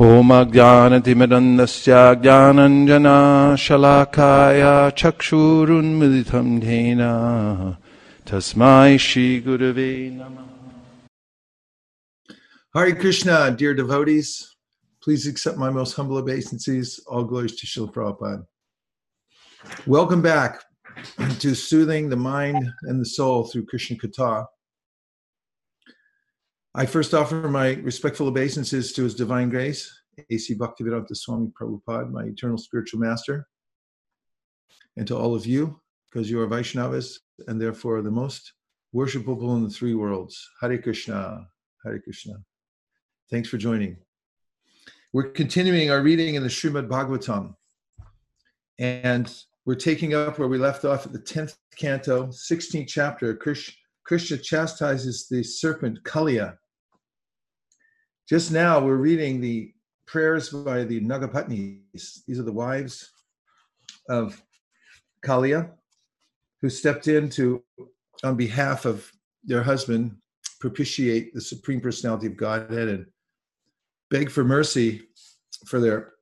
[0.00, 3.02] होमज्ञानतिमिरन्दस्य ज्ञानञ्जनाशलाकाय
[4.98, 7.02] चक्षूरुन्मिलितं then
[8.30, 10.46] तस्मै श्रीगुरवे नमः
[12.72, 14.56] Hare Krishna, dear devotees,
[15.02, 17.04] please accept my most humble obeisances.
[17.08, 18.46] All glories to Srila Prabhupada.
[19.86, 20.62] Welcome back
[21.40, 24.46] to Soothing the Mind and the Soul through Krishna Katha.
[26.72, 29.92] I first offer my respectful obeisances to His Divine Grace,
[30.30, 30.54] A.C.
[30.54, 33.48] Bhaktivedanta Swami Prabhupada, my eternal spiritual master,
[34.96, 37.16] and to all of you, because you are Vaishnavas
[37.48, 38.52] and therefore the most
[38.94, 40.48] worshipable in the three worlds.
[40.60, 41.48] Hare Krishna,
[41.84, 42.34] Hare Krishna.
[43.32, 43.96] Thanks for joining.
[45.12, 47.56] We're continuing our reading in the Srimad Bhagavatam,
[48.78, 49.34] and
[49.64, 53.34] we're taking up where we left off at the 10th canto, 16th chapter.
[53.34, 53.74] Krish,
[54.10, 56.56] Krishna chastises the serpent Kaliya.
[58.28, 59.72] Just now, we're reading the
[60.04, 62.24] prayers by the Nagapatnis.
[62.26, 63.08] These are the wives
[64.08, 64.42] of
[65.24, 65.70] Kaliya
[66.60, 67.62] who stepped in to,
[68.24, 69.08] on behalf of
[69.44, 70.16] their husband,
[70.60, 73.06] propitiate the Supreme Personality of Godhead and
[74.10, 75.02] beg for mercy
[75.66, 76.14] for their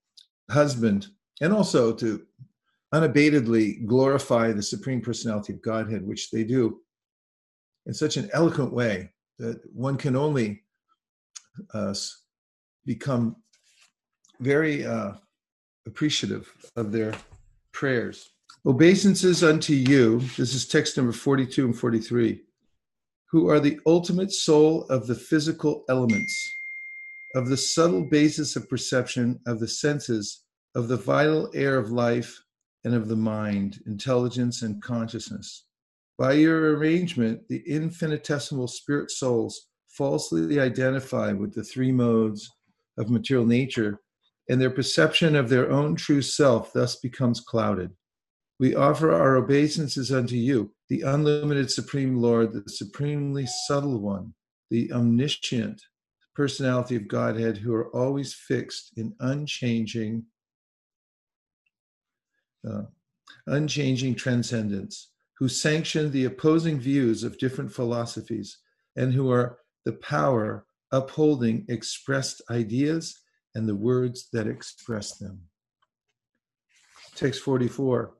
[0.51, 1.07] husband
[1.41, 2.27] and also to
[2.93, 6.83] unabatedly glorify the Supreme Personality of Godhead, which they do
[7.89, 10.63] in such an eloquent way that one can only
[11.75, 11.95] uh,
[12.85, 13.37] become
[14.41, 15.13] very uh,
[15.87, 17.13] appreciative of their
[17.73, 18.31] prayers.
[18.67, 22.41] Obeisances unto you, this is text number 42 and 43,
[23.31, 26.35] who are the ultimate soul of the physical elements
[27.35, 30.45] of the subtle basis of perception of the senses,
[30.75, 32.43] of the vital air of life,
[32.85, 35.68] and of the mind, intelligence, and consciousness.
[36.19, 42.51] By your arrangement, the infinitesimal spirit souls falsely identify with the three modes
[42.99, 44.01] of material nature,
[44.49, 47.93] and their perception of their own true self thus becomes clouded.
[48.59, 54.35] We offer our obeisances unto you, the unlimited Supreme Lord, the supremely subtle one,
[54.71, 55.81] the omniscient,
[56.35, 60.25] personality of Godhead who are always fixed in unchanging,
[62.69, 62.83] uh,
[63.47, 68.59] unchanging transcendence, who sanction the opposing views of different philosophies,
[68.97, 73.21] and who are the power upholding expressed ideas
[73.55, 75.41] and the words that express them.
[77.15, 78.15] Text 44.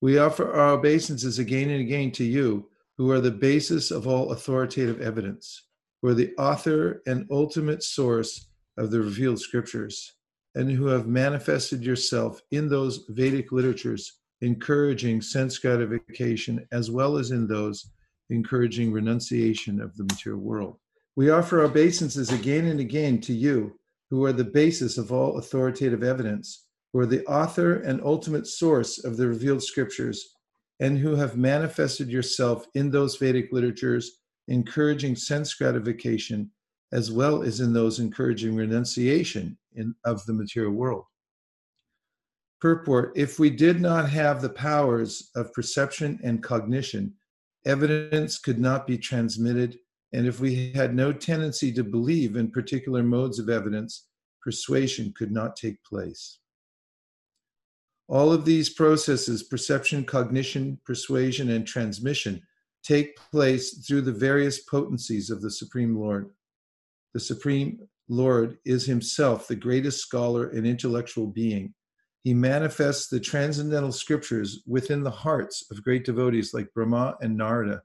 [0.00, 4.32] We offer our obeisances again and again to you, who are the basis of all
[4.32, 5.62] authoritative evidence
[6.00, 10.14] who are the author and ultimate source of the revealed scriptures,
[10.54, 17.30] and who have manifested yourself in those Vedic literatures, encouraging sense gratification as well as
[17.30, 17.90] in those
[18.30, 20.76] encouraging renunciation of the material world.
[21.16, 23.78] We offer our obeisances again and again to you,
[24.10, 29.04] who are the basis of all authoritative evidence, who are the author and ultimate source
[29.04, 30.34] of the revealed scriptures,
[30.80, 36.50] and who have manifested yourself in those Vedic literatures encouraging sense gratification
[36.92, 41.04] as well as in those encouraging renunciation in, of the material world.
[42.60, 47.14] Purport If we did not have the powers of perception and cognition,
[47.64, 49.78] evidence could not be transmitted,
[50.12, 54.06] and if we had no tendency to believe in particular modes of evidence,
[54.42, 56.38] persuasion could not take place.
[58.08, 62.42] All of these processes perception, cognition, persuasion, and transmission
[62.82, 66.30] take place through the various potencies of the Supreme Lord.
[67.12, 71.74] The Supreme Lord is himself the greatest scholar and intellectual being.
[72.28, 77.80] He manifests the transcendental scriptures within the hearts of great devotees like Brahma and Narada.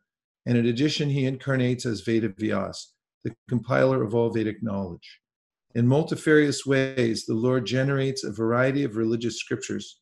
[0.46, 2.88] And in addition, he incarnates as Veda Vyas,
[3.24, 5.22] the compiler of all Vedic knowledge.
[5.76, 10.02] In multifarious ways, the Lord generates a variety of religious scriptures,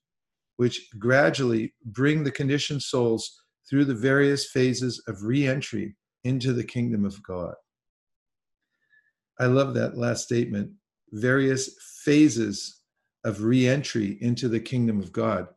[0.58, 6.64] which gradually bring the conditioned souls through the various phases of re entry into the
[6.64, 7.54] kingdom of God.
[9.40, 10.72] I love that last statement
[11.12, 12.81] various phases
[13.24, 15.48] of re entry into the kingdom of God,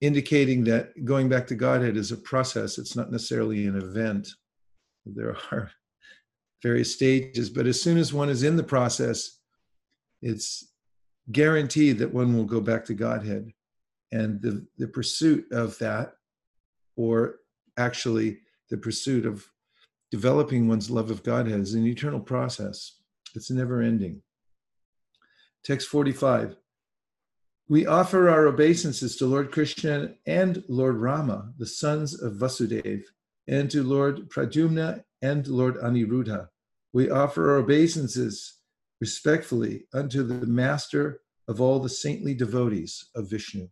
[0.00, 4.28] indicating that going back to Godhead is a process, it's not necessarily an event.
[5.06, 5.70] There are
[6.62, 9.38] various stages, but as soon as one is in the process,
[10.22, 10.72] it's
[11.32, 13.52] guaranteed that one will go back to Godhead.
[14.12, 16.14] And the, the pursuit of that
[16.96, 17.40] or
[17.76, 18.38] actually
[18.70, 19.44] the pursuit of
[20.10, 22.98] developing one's love of Godhead is an eternal process.
[23.34, 24.22] It's never ending.
[25.64, 26.56] Text 45.
[27.70, 33.04] We offer our obeisances to Lord Krishna and Lord Rama, the sons of Vasudeva,
[33.48, 36.48] and to Lord Pradyumna and Lord Aniruddha.
[36.92, 38.58] We offer our obeisances
[39.00, 43.68] respectfully unto the master of all the saintly devotees of Vishnu.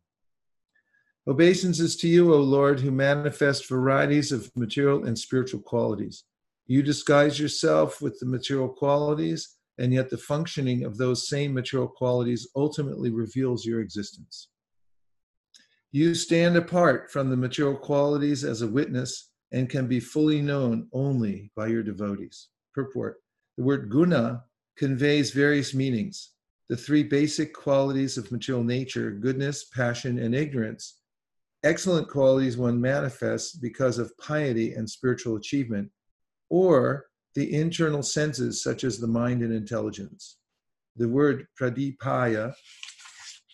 [1.27, 6.25] Obeisances to you, O Lord, who manifest varieties of material and spiritual qualities.
[6.67, 11.89] You disguise yourself with the material qualities, and yet the functioning of those same material
[11.89, 14.49] qualities ultimately reveals your existence.
[15.91, 20.89] You stand apart from the material qualities as a witness and can be fully known
[20.93, 22.49] only by your devotees.
[22.75, 23.19] Purport
[23.59, 24.45] The word guna
[24.77, 26.31] conveys various meanings.
[26.69, 31.03] The three basic qualities of material nature goodness, passion, and ignorance
[31.65, 35.91] excellent qualities one manifests because of piety and spiritual achievement,
[36.51, 40.37] or the internal senses such as the mind and intelligence.
[40.97, 42.55] The word pradipaya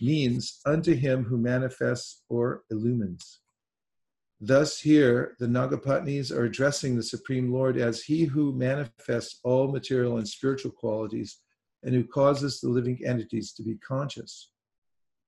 [0.01, 3.41] means unto him who manifests or illumines.
[4.41, 10.19] Thus, here the Nagapatnis are addressing the Supreme Lord as he who manifests all material
[10.19, 11.39] and spiritual qualities
[11.83, 14.51] and who causes the living entities to be conscious.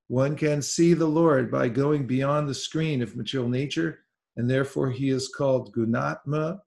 [0.09, 4.01] One can see the Lord by going beyond the screen of material nature,
[4.37, 6.61] and therefore he is called Gunatma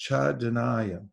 [0.00, 1.06] Chadanaya.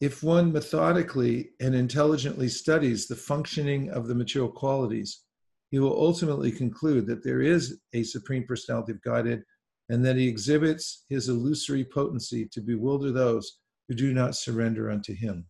[0.00, 5.24] If one methodically and intelligently studies the functioning of the material qualities,
[5.70, 9.42] he will ultimately conclude that there is a Supreme Personality of Godhead
[9.88, 13.58] and that he exhibits his illusory potency to bewilder those
[13.88, 15.46] who do not surrender unto him.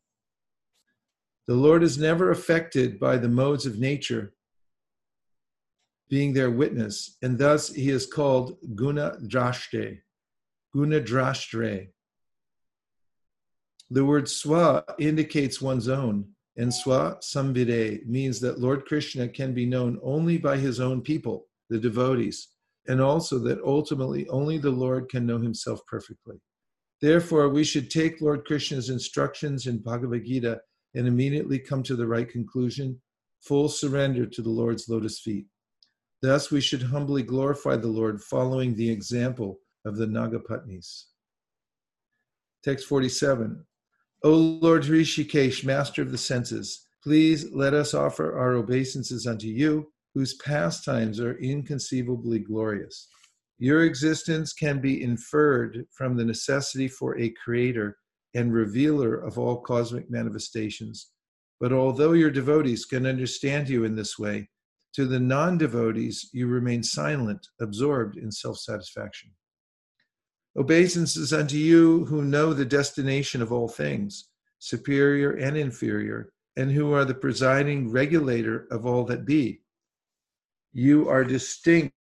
[1.47, 4.35] The Lord is never affected by the modes of nature
[6.09, 9.99] being their witness, and thus he is called Guna Drashte,
[10.73, 11.89] Guna Drashtre.
[13.91, 16.27] The word swa indicates one's own,
[16.59, 21.47] and swa sambide means that Lord Krishna can be known only by his own people,
[21.71, 22.49] the devotees,
[22.87, 26.37] and also that ultimately only the Lord can know himself perfectly.
[27.01, 30.61] Therefore, we should take Lord Krishna's instructions in Bhagavad Gita
[30.95, 33.01] and immediately come to the right conclusion
[33.41, 35.47] full surrender to the Lord's lotus feet.
[36.21, 41.05] Thus, we should humbly glorify the Lord, following the example of the Nagapatnis.
[42.65, 43.65] Text 47
[44.25, 49.93] O Lord Rishikesh, master of the senses, please let us offer our obeisances unto you,
[50.13, 53.09] whose pastimes are inconceivably glorious.
[53.59, 57.97] Your existence can be inferred from the necessity for a creator
[58.35, 61.11] and revealer of all cosmic manifestations.
[61.61, 64.49] But although your devotees can understand you in this way,
[64.95, 69.31] to the non devotees, you remain silent, absorbed in self satisfaction.
[70.59, 76.93] Obeisances unto you who know the destination of all things, superior and inferior, and who
[76.93, 79.61] are the presiding regulator of all that be.
[80.73, 81.95] You are distinct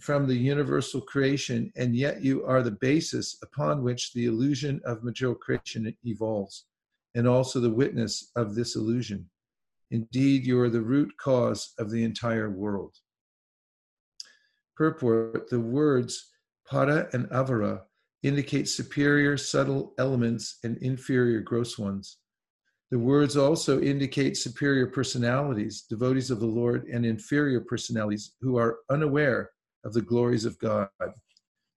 [0.00, 5.02] from the universal creation, and yet you are the basis upon which the illusion of
[5.02, 6.66] material creation evolves,
[7.16, 9.28] and also the witness of this illusion.
[9.90, 12.94] Indeed, you are the root cause of the entire world.
[14.76, 16.30] Purport The words
[16.64, 17.82] para and avara
[18.24, 22.18] indicate superior subtle elements and inferior gross ones.
[22.90, 28.78] The words also indicate superior personalities, devotees of the Lord, and inferior personalities who are
[28.90, 29.50] unaware
[29.84, 30.88] of the glories of God.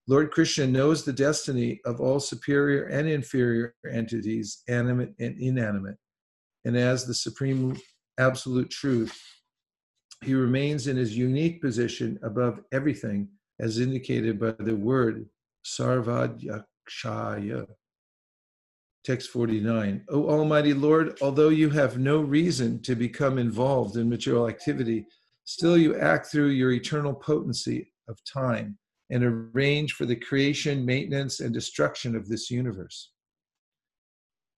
[0.06, 5.96] Lord Krishna knows the destiny of all superior and inferior entities, animate and inanimate.
[6.64, 7.78] And as the supreme
[8.18, 9.20] absolute truth,
[10.24, 13.28] he remains in his unique position above everything,
[13.60, 15.26] as indicated by the word
[15.68, 17.66] Sarvadhyakshaya.
[19.04, 20.04] Text 49.
[20.10, 25.06] O Almighty Lord, although you have no reason to become involved in material activity,
[25.44, 28.78] still you act through your eternal potency of time
[29.10, 33.12] and arrange for the creation, maintenance, and destruction of this universe.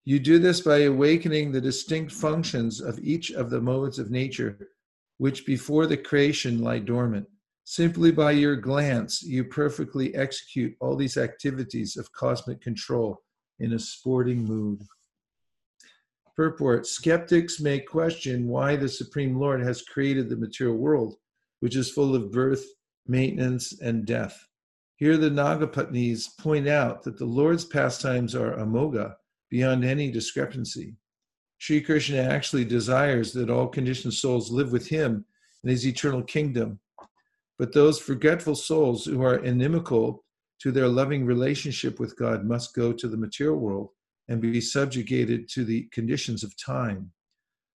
[0.04, 4.70] You do this by awakening the distinct functions of each of the modes of nature,
[5.18, 7.26] which before the creation lie dormant.
[7.70, 13.22] Simply by your glance, you perfectly execute all these activities of cosmic control
[13.60, 14.82] in a sporting mood.
[16.34, 21.14] Purport Skeptics may question why the Supreme Lord has created the material world,
[21.60, 22.64] which is full of birth,
[23.06, 24.48] maintenance, and death.
[24.96, 29.14] Here, the Nagapatnis point out that the Lord's pastimes are amogha,
[29.48, 30.96] beyond any discrepancy.
[31.58, 35.24] Sri Krishna actually desires that all conditioned souls live with him
[35.62, 36.80] in his eternal kingdom.
[37.60, 40.24] But those forgetful souls who are inimical
[40.60, 43.90] to their loving relationship with God must go to the material world
[44.28, 47.12] and be subjugated to the conditions of time.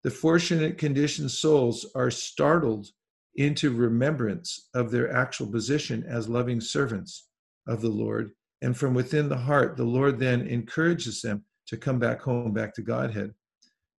[0.04, 2.88] The fortunate conditioned souls are startled
[3.36, 7.28] into remembrance of their actual position as loving servants
[7.68, 8.32] of the Lord.
[8.64, 12.74] And from within the heart, the Lord then encourages them to come back home, back
[12.74, 13.36] to Godhead.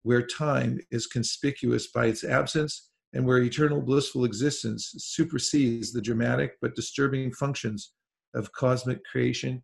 [0.02, 6.58] where time is conspicuous by its absence and where eternal blissful existence supersedes the dramatic
[6.62, 7.94] but disturbing functions
[8.36, 9.64] of cosmic creation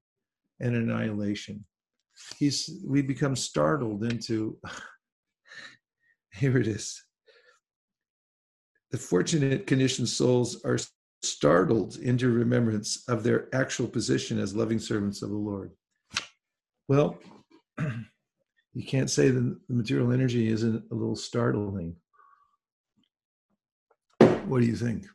[0.61, 1.65] and annihilation.
[2.37, 4.57] He's, we become startled into,
[6.33, 7.03] here it is.
[8.91, 10.77] The fortunate conditioned souls are
[11.21, 15.71] startled into remembrance of their actual position as loving servants of the Lord.
[16.87, 17.19] Well,
[18.73, 21.95] you can't say that the material energy isn't a little startling.
[24.45, 25.05] What do you think?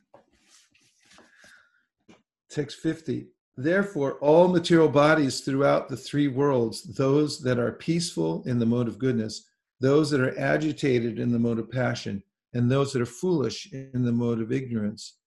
[2.50, 3.26] Text 50.
[3.56, 8.88] Therefore, all material bodies throughout the three worlds, those that are peaceful in the mode
[8.88, 9.48] of goodness,
[9.80, 12.22] those that are agitated in the mode of passion,
[12.54, 15.18] and those that are foolish in the mode of ignorance,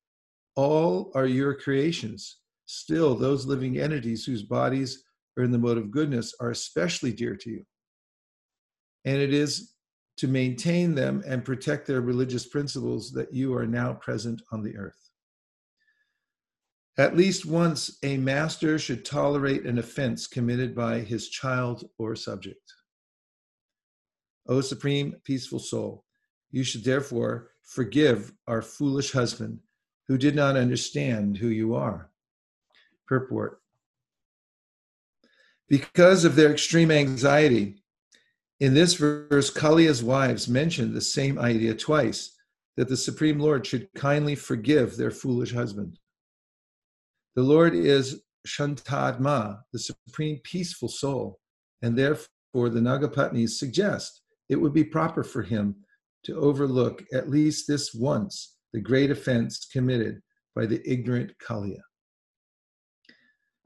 [0.56, 2.38] all are your creations.
[2.66, 5.04] Still, those living entities whose bodies
[5.38, 7.66] are in the mode of goodness are especially dear to you.
[9.06, 9.74] And it is
[10.20, 14.76] to maintain them and protect their religious principles that you are now present on the
[14.76, 15.10] earth.
[16.98, 22.74] At least once, a master should tolerate an offense committed by his child or subject.
[24.50, 26.04] O supreme, peaceful soul,
[26.52, 29.60] you should therefore forgive our foolish husband
[30.10, 32.10] who did not understand who you are.
[33.08, 33.62] Purport.
[35.70, 37.79] Because of their extreme anxiety,
[38.60, 42.36] in this verse, Kaliya's wives mentioned the same idea twice
[42.78, 46.00] that the Supreme Lord should kindly forgive their foolish husband.
[47.36, 51.40] The Lord is Shantatma, the supreme peaceful soul,
[51.82, 55.76] and therefore the Nagapatnis suggest it would be proper for him
[56.24, 60.22] to overlook at least this once the great offense committed
[60.56, 61.80] by the ignorant Kaliya.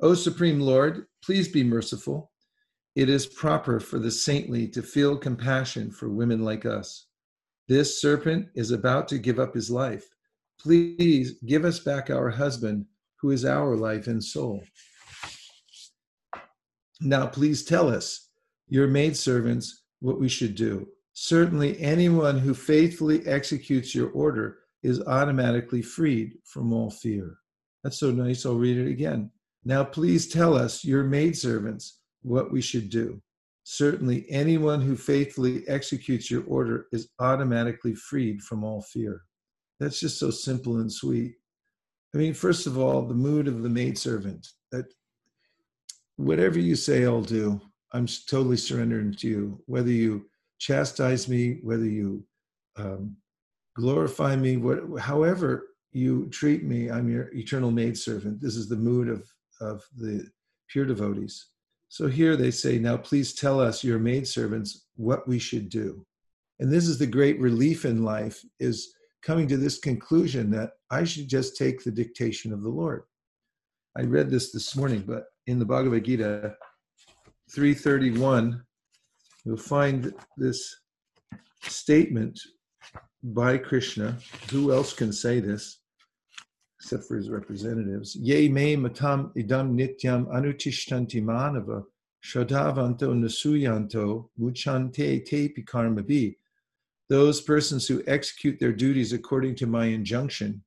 [0.02, 2.32] O Supreme Lord, please be merciful.
[2.96, 7.08] It is proper for the saintly to feel compassion for women like us.
[7.68, 10.06] This serpent is about to give up his life.
[10.60, 12.86] Please give us back our husband
[13.20, 14.64] who is our life and soul.
[17.02, 18.30] Now, please tell us,
[18.68, 20.88] your maidservants, what we should do.
[21.14, 27.38] Certainly, anyone who faithfully executes your order is automatically freed from all fear.
[27.84, 28.46] That's so nice.
[28.46, 29.32] I'll read it again.
[29.66, 33.22] Now, please tell us, your maidservants, what we should do.
[33.64, 39.22] Certainly, anyone who faithfully executes your order is automatically freed from all fear.
[39.80, 41.36] That's just so simple and sweet.
[42.14, 44.86] I mean, first of all, the mood of the maidservant that
[46.18, 47.60] whatever you say, I'll do.
[47.94, 49.64] I'm totally surrendering to you.
[49.66, 50.26] Whether you
[50.60, 52.26] chastise me, whether you
[52.76, 53.16] um,
[53.76, 58.42] glorify me, what, however you treat me, I'm your eternal maidservant.
[58.42, 59.28] This is the mood of,
[59.62, 60.28] of the
[60.70, 61.48] pure devotees.
[61.94, 66.04] So here they say, Now please tell us, your maidservants, what we should do.
[66.60, 71.04] And this is the great relief in life is coming to this conclusion that I
[71.04, 73.04] should just take the dictation of the Lord.
[73.96, 76.56] I read this this morning, but in the Bhagavad Gita
[77.52, 78.64] 331,
[79.46, 80.76] you'll find this
[81.62, 82.40] statement
[83.22, 84.18] by Krishna.
[84.50, 85.78] Who else can say this
[86.84, 88.16] except for his representatives?
[88.16, 91.86] Ye me matam idam nityam anutishtanti manava
[92.24, 96.36] shadavanto nasuyanto muchante te pikarmabi
[97.10, 100.62] those persons who execute their duties according to my injunction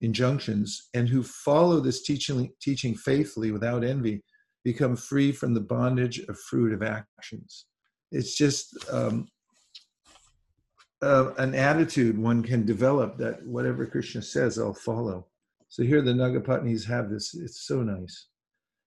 [0.00, 4.22] injunctions and who follow this teaching teaching faithfully without envy
[4.64, 7.66] become free from the bondage of fruit of actions
[8.10, 9.26] it's just um,
[11.02, 15.26] uh, an attitude one can develop that whatever krishna says i'll follow.
[15.68, 17.34] So here the nagapatnis have this.
[17.34, 18.28] It's so nice.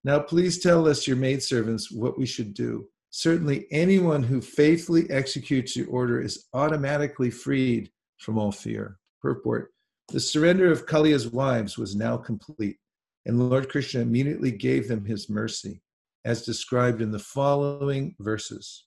[0.05, 2.87] Now please tell us your maidservants what we should do.
[3.09, 8.99] Certainly, anyone who faithfully executes your order is automatically freed from all fear.
[9.21, 9.73] Purport.
[10.09, 12.77] The surrender of Kaliya's wives was now complete,
[13.25, 15.81] and Lord Krishna immediately gave them his mercy,
[16.23, 18.85] as described in the following verses.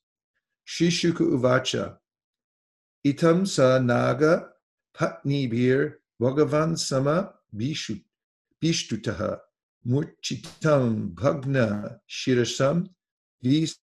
[0.65, 1.97] Sri Shuka Uvacha
[3.05, 4.51] Itam sa naga
[4.95, 9.39] patnibir Bhagavan sama bishtutaha
[9.87, 12.89] murchitam bhagna shirasam
[13.43, 13.79] vis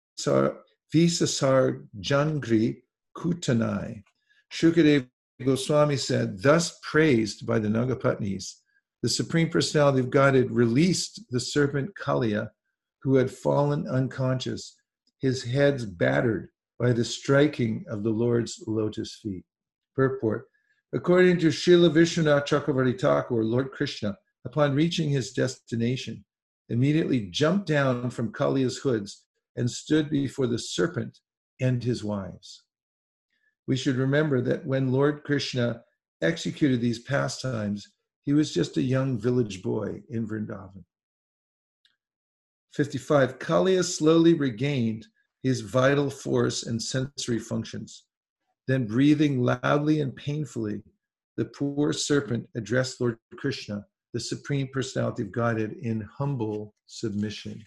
[0.94, 2.82] Visasar Jangri
[3.16, 4.04] Kutanai.
[4.52, 5.08] Shukadev
[5.44, 8.56] Goswami said, thus praised by the Nagapatnis,
[9.02, 12.50] the Supreme Personality of Godhead released the serpent Kaliya,
[13.02, 14.76] who had fallen unconscious,
[15.20, 19.44] his heads battered by the striking of the Lord's lotus feet.
[19.96, 20.48] Purport
[20.94, 26.24] According to Srila Vishwanath Chakravarti Thakur, Lord Krishna, upon reaching his destination,
[26.70, 29.26] immediately jumped down from Kaliya's hoods
[29.58, 31.20] and stood before the serpent
[31.60, 32.64] and his wives.
[33.68, 35.82] We should remember that when Lord Krishna
[36.22, 37.86] executed these pastimes,
[38.24, 40.84] he was just a young village boy in Vrindavan.
[42.74, 43.40] 55.
[43.40, 45.08] Kalia slowly regained
[45.48, 48.04] his vital force and sensory functions.
[48.68, 50.84] Then, breathing loudly and painfully,
[51.38, 57.64] the poor serpent addressed Lord Krishna, the Supreme Personality of Godhead, in humble submission.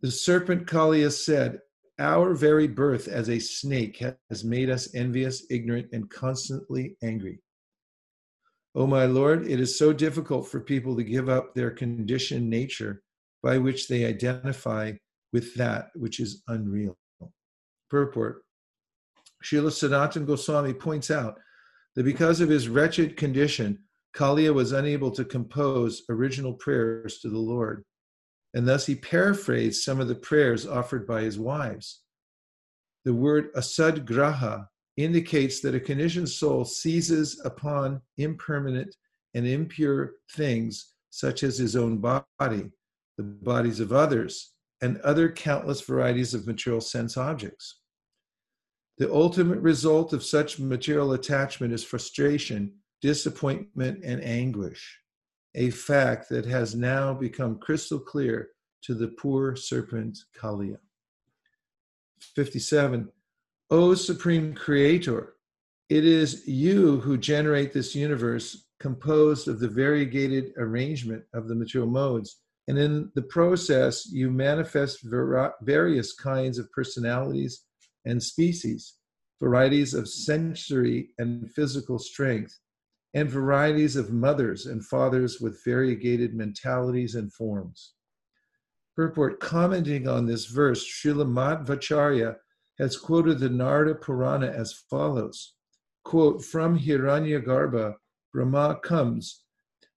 [0.00, 1.58] The serpent Kalia said,
[1.98, 7.40] Our very birth as a snake has made us envious, ignorant, and constantly angry.
[8.76, 13.02] O my Lord, it is so difficult for people to give up their conditioned nature
[13.42, 14.92] by which they identify
[15.32, 16.96] with that which is unreal.
[17.88, 18.42] Purport
[19.44, 21.38] Srila Sanatan Goswami points out
[21.96, 23.78] that because of his wretched condition,
[24.14, 27.84] Kalia was unable to compose original prayers to the Lord,
[28.54, 32.02] and thus he paraphrased some of the prayers offered by his wives.
[33.04, 34.66] The word asad graha
[34.96, 38.94] indicates that a conditioned soul seizes upon impermanent
[39.34, 42.70] and impure things, such as his own body,
[43.20, 47.80] the bodies of others, and other countless varieties of material sense objects.
[48.96, 52.72] The ultimate result of such material attachment is frustration,
[53.02, 54.98] disappointment, and anguish,
[55.54, 58.48] a fact that has now become crystal clear
[58.84, 60.78] to the poor serpent Kalia.
[62.34, 63.06] 57.
[63.70, 65.34] O Supreme Creator,
[65.90, 71.90] it is you who generate this universe composed of the variegated arrangement of the material
[71.90, 72.38] modes.
[72.68, 77.64] And in the process, you manifest ver- various kinds of personalities
[78.04, 78.94] and species,
[79.40, 82.58] varieties of sensory and physical strength,
[83.14, 87.94] and varieties of mothers and fathers with variegated mentalities and forms.
[88.94, 92.36] Purport commenting on this verse, Srila Madhvacharya
[92.78, 95.54] has quoted the Narada Purana as follows
[96.04, 97.94] quote, From Hiranyagarbha,
[98.32, 99.44] Brahma comes,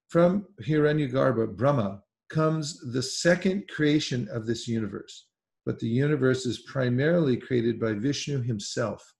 [0.08, 5.26] from Hiranyagarbha, Brahma comes the second creation of this universe,
[5.66, 9.14] but the universe is primarily created by Vishnu himself.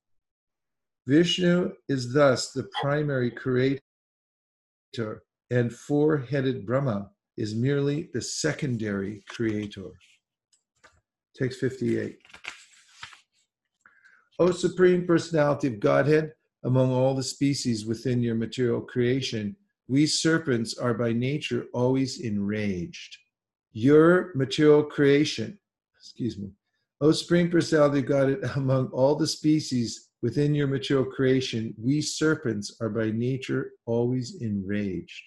[1.07, 3.81] Vishnu is thus the primary creator,
[5.51, 9.91] and four headed Brahma is merely the secondary creator.
[11.35, 12.17] Text 58.
[14.39, 19.55] O Supreme Personality of Godhead, among all the species within your material creation,
[19.87, 23.17] we serpents are by nature always enraged.
[23.73, 25.59] Your material creation,
[25.99, 26.49] excuse me,
[27.01, 32.77] O Supreme Personality of Godhead, among all the species within your material creation, we serpents
[32.81, 35.21] are by nature always enraged.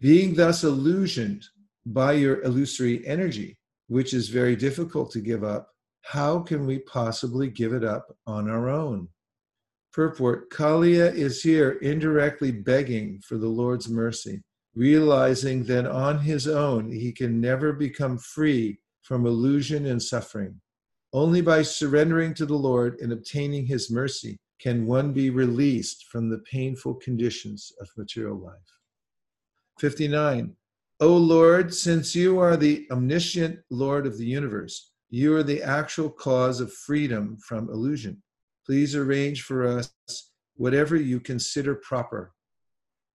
[0.00, 1.44] Being thus illusioned
[1.86, 3.56] by your illusory energy,
[3.86, 5.68] which is very difficult to give up,
[6.02, 9.08] how can we possibly give it up on our own?
[9.92, 14.42] Purport Kalia is here indirectly begging for the Lord's mercy,
[14.74, 20.60] realizing that on his own he can never become free from illusion and suffering.
[21.12, 26.30] Only by surrendering to the Lord and obtaining his mercy can one be released from
[26.30, 28.56] the painful conditions of material life.
[29.78, 30.56] 59.
[31.00, 36.08] O Lord, since you are the omniscient Lord of the universe, you are the actual
[36.08, 38.22] cause of freedom from illusion.
[38.64, 39.92] Please arrange for us
[40.56, 42.32] whatever you consider proper,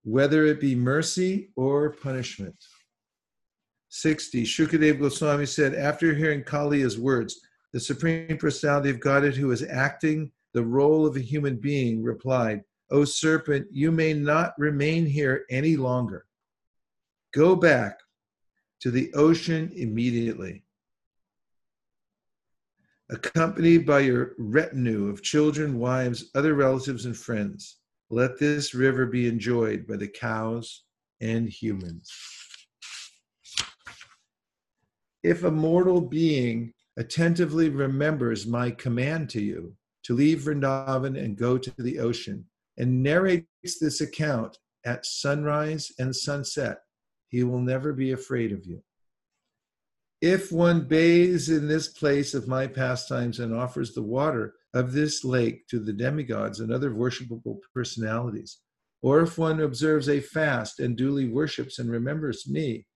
[0.04, 2.56] whether it be mercy or punishment.
[3.90, 4.44] 60.
[4.44, 7.40] Shukadev Goswami said, after hearing Kaliya's words,
[7.72, 12.62] the Supreme Personality of Godhead, who is acting the role of a human being, replied,
[12.92, 16.26] O serpent, you may not remain here any longer.
[17.34, 18.00] Go back
[18.82, 20.64] to the ocean immediately
[23.10, 27.78] accompanied by your retinue of children, wives, other relatives, and friends.
[28.10, 30.84] Let this river be enjoyed by the cows
[31.22, 32.12] and humans.
[35.24, 41.58] If a mortal being attentively remembers my command to you to leave Vrindavan and go
[41.58, 42.46] to the ocean,
[42.78, 46.80] and narrates this account at sunrise and sunset,
[47.28, 48.82] he will never be afraid of you.
[50.22, 55.24] If one bathes in this place of my pastimes and offers the water of this
[55.24, 58.58] lake to the demigods and other worshipable personalities,
[59.04, 62.88] or if one observes a fast and duly worships and remembers me,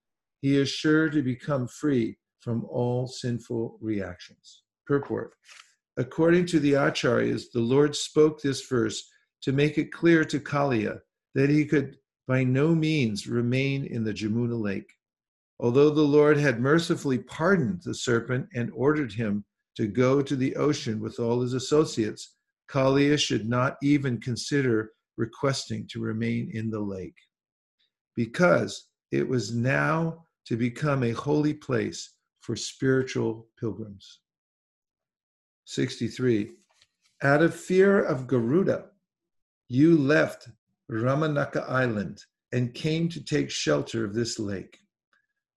[0.42, 4.64] he is sure to become free from all sinful reactions.
[4.88, 5.34] Purport.
[5.98, 9.08] According to the Acharyas, the Lord spoke this verse
[9.44, 11.00] to make it clear to Kaliya
[11.36, 14.92] that he could by no means remain in the Jamuna lake.
[15.62, 19.46] Although the Lord had mercifully pardoned the serpent and ordered him
[19.76, 22.36] to go to the ocean with all his associates,
[22.68, 27.18] Kalia should not even consider requesting to remain in the lake,
[28.16, 34.22] because it was now to become a holy place for spiritual pilgrims.
[35.66, 36.54] 63.
[37.22, 38.86] Out of fear of Garuda,
[39.68, 40.50] you left
[40.90, 44.81] Ramanaka Island and came to take shelter of this lake.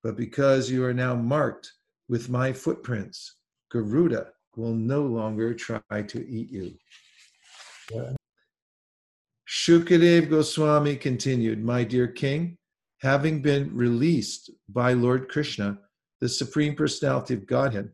[0.04, 1.72] But because you are now marked
[2.08, 3.36] with my footprints,
[3.72, 6.74] Garuda will no longer try to eat you.
[9.48, 12.58] Shukadev Goswami continued, My dear king,
[13.00, 15.78] having been released by Lord Krishna,
[16.20, 17.90] the Supreme Personality of Godhead,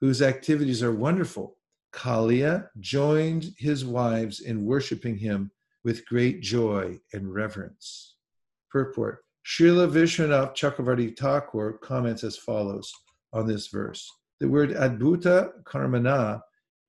[0.00, 1.56] whose activities are wonderful,
[1.92, 5.50] Kalia joined his wives in worshiping him
[5.82, 8.16] with great joy and reverence.
[8.70, 12.92] Purport Srila Vishwanath Chakravarti Thakur comments as follows
[13.32, 14.08] on this verse.
[14.38, 16.40] The word Adbhuta Karmana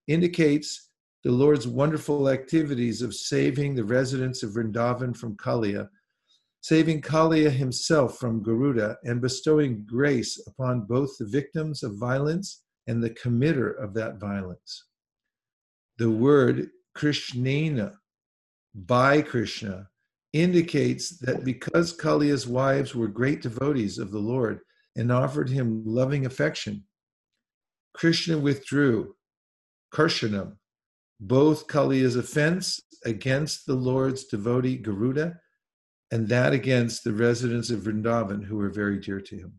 [0.07, 0.89] indicates
[1.23, 5.87] the Lord's wonderful activities of saving the residents of Vrindavan from Kaliya,
[6.61, 13.01] saving Kaliya himself from Garuda, and bestowing grace upon both the victims of violence and
[13.01, 14.85] the committer of that violence.
[15.97, 17.95] The word Krishnena,
[18.75, 19.89] by Krishna,
[20.33, 24.59] indicates that because Kalia's wives were great devotees of the Lord
[24.95, 26.83] and offered him loving affection,
[27.93, 29.15] Krishna withdrew
[29.93, 30.57] Karshanam,
[31.19, 35.39] both Kalia's offense against the Lord's devotee Garuda
[36.11, 39.53] and that against the residents of Vrindavan who were very dear to him.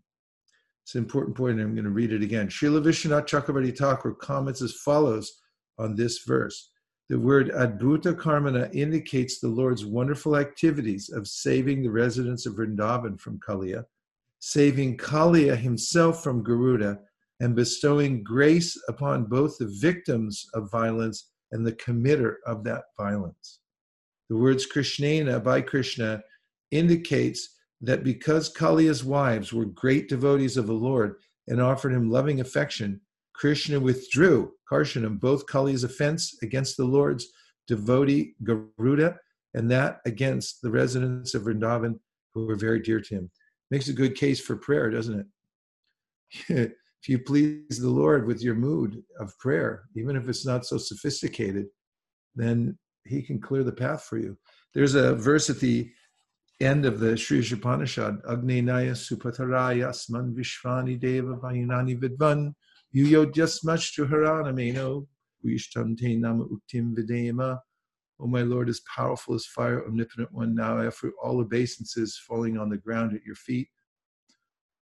[0.85, 2.49] It's an important point, and I'm going to read it again.
[2.49, 5.41] Srila Vishwanath Chakravarti Thakur comments as follows
[5.79, 6.71] on this verse.
[7.11, 13.21] The word Adbhuta Karmana indicates the Lord's wonderful activities of saving the residents of Vrindavan
[13.21, 13.85] from Kaliya,
[14.39, 16.99] saving Kaliya himself from Garuda,
[17.41, 23.61] and bestowing grace upon both the victims of violence and the committer of that violence.
[24.31, 26.23] The words Krishnena by Krishna
[26.71, 27.51] indicates
[27.83, 31.17] that because Kaliya's wives were great devotees of the Lord
[31.49, 33.03] and offered him loving affection,
[33.35, 37.27] Krishna withdrew Karshanam, both Kali's offense against the Lord's
[37.67, 39.17] devotee Garuda
[39.55, 41.99] and that against the residents of Vrindavan
[42.33, 43.31] who were very dear to him.
[43.71, 45.27] Makes a good case for prayer, doesn't it?
[46.49, 50.77] if you please the Lord with your mood of prayer, even if it's not so
[50.79, 51.67] sophisticated,
[52.35, 54.37] then He can clear the path for you.
[54.75, 55.91] There's a verse at the
[56.61, 62.55] end of the Sri Upanishad, Naya Supataraya Asman Vishvani Deva Vayinani Vidvan
[62.95, 65.07] Yuyodyasmashtu Haranameno
[65.45, 67.59] Vishtamte Nama Uktim.
[68.21, 72.57] O my Lord, as powerful as fire, omnipotent one, now I offer all obeisances falling
[72.57, 73.69] on the ground at your feet.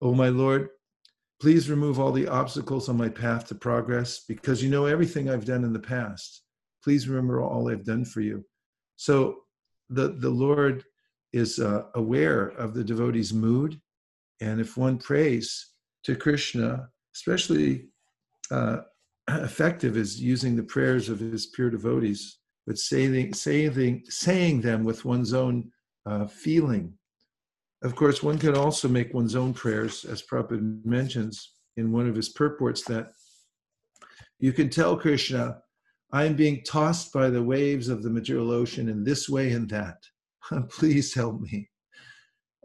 [0.01, 0.69] O my Lord,
[1.43, 5.43] Please remove all the obstacles on my path to progress because you know everything I've
[5.43, 6.41] done in the past.
[6.81, 8.45] Please remember all I've done for you.
[8.95, 9.39] So
[9.89, 10.85] the, the Lord
[11.33, 13.77] is uh, aware of the devotee's mood.
[14.39, 15.73] And if one prays
[16.05, 17.89] to Krishna, especially
[18.53, 18.81] uh,
[19.29, 22.37] effective is using the prayers of his pure devotees,
[22.67, 25.71] but saying, saying, saying them with one's own
[26.05, 26.93] uh, feeling
[27.83, 32.15] of course, one can also make one's own prayers, as Prabhupada mentions in one of
[32.15, 33.11] his purports, that
[34.39, 35.59] you can tell Krishna,
[36.13, 39.69] I am being tossed by the waves of the material ocean in this way and
[39.69, 39.97] that.
[40.69, 41.69] Please help me.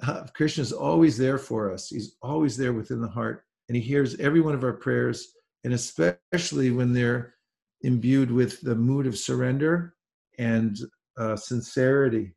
[0.07, 1.89] Uh, Krishna is always there for us.
[1.89, 5.33] He's always there within the heart, and he hears every one of our prayers,
[5.65, 7.35] and especially when they're
[7.83, 9.95] imbued with the mood of surrender
[10.39, 10.79] and
[11.17, 12.35] uh, sincerity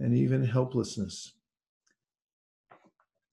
[0.00, 1.34] and even helplessness.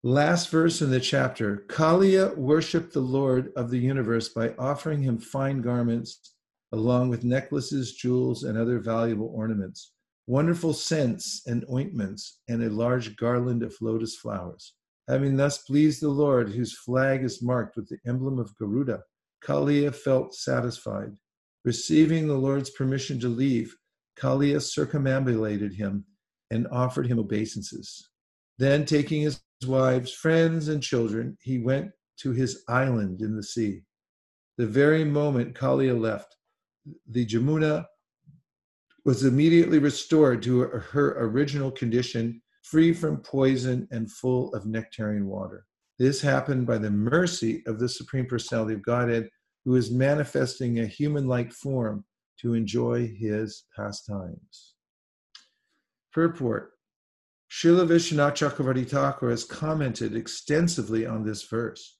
[0.04, 5.18] Last verse in the chapter Kalia worshiped the Lord of the universe by offering him
[5.18, 6.34] fine garments,
[6.72, 9.92] along with necklaces, jewels, and other valuable ornaments,
[10.26, 14.74] wonderful scents and ointments, and a large garland of lotus flowers.
[15.08, 19.02] Having thus pleased the Lord, whose flag is marked with the emblem of Garuda,
[19.44, 21.12] Kalia felt satisfied.
[21.64, 23.74] Receiving the Lord's permission to leave,
[24.18, 26.04] Kalia circumambulated him
[26.50, 28.08] and offered him obeisances.
[28.58, 33.82] Then, taking his wives, friends, and children, he went to his island in the sea.
[34.58, 36.36] The very moment Kalia left,
[37.08, 37.86] the Jamuna
[39.04, 42.41] was immediately restored to her original condition,
[42.72, 45.66] free from poison and full of nectarian water.
[45.98, 49.28] This happened by the mercy of the Supreme Personality of Godhead,
[49.66, 52.02] who is manifesting a human like form
[52.40, 54.72] to enjoy his pastimes.
[56.14, 56.70] Purport
[57.50, 61.98] Srila Vishwanath Chakravarti Thakur has commented extensively on this verse.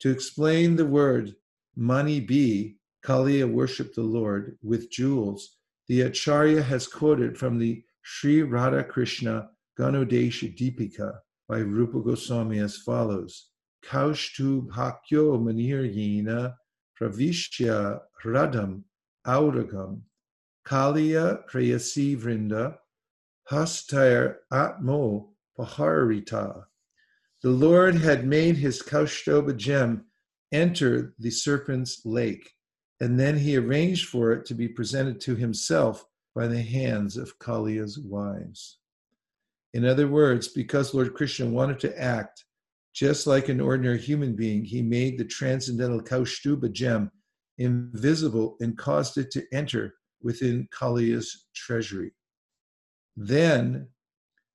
[0.00, 1.36] To explain the word
[1.74, 5.56] Mani B, Kaliya worshiped the Lord with jewels,
[5.88, 12.78] the Acharya has quoted from the Sri Radha Krishna Ganodesha Deepika by Rupa Goswami as
[12.78, 13.50] follows
[13.84, 16.54] Kaushtu Bhakyo Maniryena
[16.98, 18.84] Pravishya Radham
[19.26, 20.00] Auragam
[20.66, 22.78] Kaliya Prayasi Vrinda
[23.50, 26.64] Hastair Atmo Paharita.
[27.42, 30.06] The Lord had made his Kaushtuba gem
[30.52, 32.50] enter the serpent's lake,
[33.00, 37.38] and then he arranged for it to be presented to himself by the hands of
[37.38, 38.78] Kaliya's wives.
[39.76, 42.46] In other words, because Lord Krishna wanted to act
[42.94, 47.10] just like an ordinary human being, he made the transcendental Kaushtuba gem
[47.58, 52.12] invisible and caused it to enter within Kaliya's treasury.
[53.18, 53.88] Then,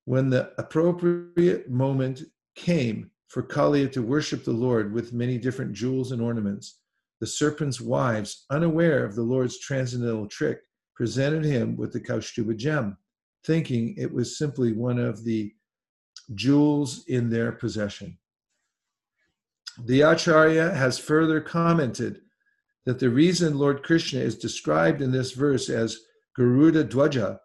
[0.05, 2.23] when the appropriate moment
[2.55, 6.79] came for Kaliya to worship the Lord with many different jewels and ornaments,
[7.19, 10.62] the serpent's wives, unaware of the Lord's transcendental trick,
[10.95, 12.97] presented him with the Kaushtuba gem,
[13.45, 15.54] thinking it was simply one of the
[16.34, 18.17] jewels in their possession.
[19.86, 22.21] The Acharya has further commented
[22.86, 25.97] that the reason Lord Krishna is described in this verse as
[26.36, 27.39] Garuda Dwaja,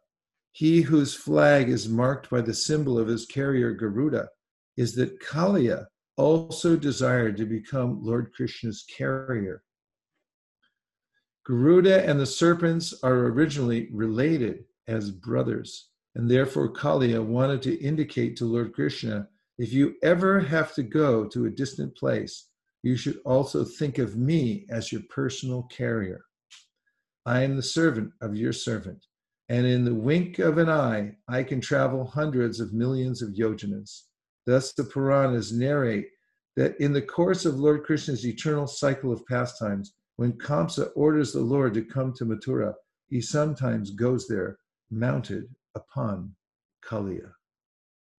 [0.52, 4.28] he whose flag is marked by the symbol of his carrier Garuda,
[4.76, 9.62] is that Kaliya also desired to become Lord Krishna's carrier.
[11.44, 18.36] Garuda and the serpents are originally related as brothers, and therefore Kaliya wanted to indicate
[18.36, 22.48] to Lord Krishna if you ever have to go to a distant place,
[22.82, 26.20] you should also think of me as your personal carrier.
[27.24, 29.06] I am the servant of your servant,
[29.48, 34.02] and in the wink of an eye, I can travel hundreds of millions of yojanas.
[34.44, 36.08] Thus, the Puranas narrate
[36.56, 41.40] that in the course of Lord Krishna's eternal cycle of pastimes, when Kamsa orders the
[41.40, 42.74] Lord to come to Mathura,
[43.08, 44.58] he sometimes goes there
[44.90, 46.34] mounted upon
[46.84, 47.32] Kaliya.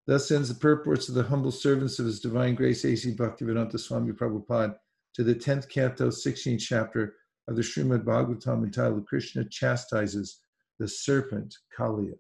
[0.06, 3.13] Thus ends the purports of the humble servants of His Divine Grace A.C.
[3.13, 4.75] Bhaktivedanta Swami Prabhupada
[5.15, 7.15] to the 10th canto, 16th chapter
[7.47, 10.39] of the Srimad Bhagavatam entitled Krishna Chastises
[10.80, 12.17] the Serpent Kaliya.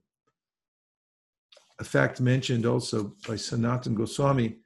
[1.79, 4.57] A fact mentioned also by Sanatan Goswami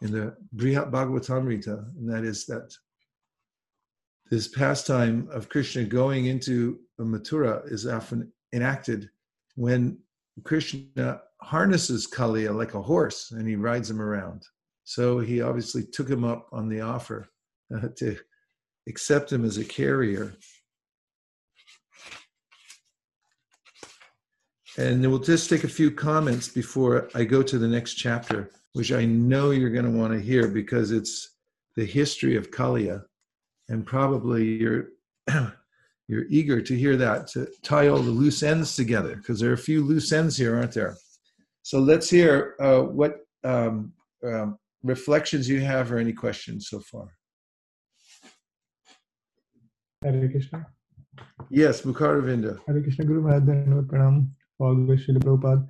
[0.00, 2.74] in the Brihat Bhagavatamrita, and that is that
[4.30, 9.08] this pastime of Krishna going into a Mathura is often enacted
[9.58, 9.98] when
[10.44, 14.44] Krishna harnesses Kaliya like a horse and he rides him around.
[14.84, 17.28] So he obviously took him up on the offer
[17.74, 18.16] uh, to
[18.88, 20.32] accept him as a carrier.
[24.78, 28.92] And we'll just take a few comments before I go to the next chapter, which
[28.92, 31.34] I know you're going to want to hear because it's
[31.74, 33.02] the history of Kaliya.
[33.68, 34.90] And probably you're
[36.08, 39.54] you're eager to hear that, to tie all the loose ends together, because there are
[39.54, 40.96] a few loose ends here, aren't there?
[41.62, 43.92] So let's hear uh, what um,
[44.24, 47.08] um, reflections you have or any questions so far.
[50.02, 50.66] Hare Krishna.
[51.50, 52.58] Yes, Mukharavinda.
[52.66, 54.30] Hare Krishna Guru Maharaj Dhanavad Pranam.
[54.58, 55.68] Always Srila Prabhupada.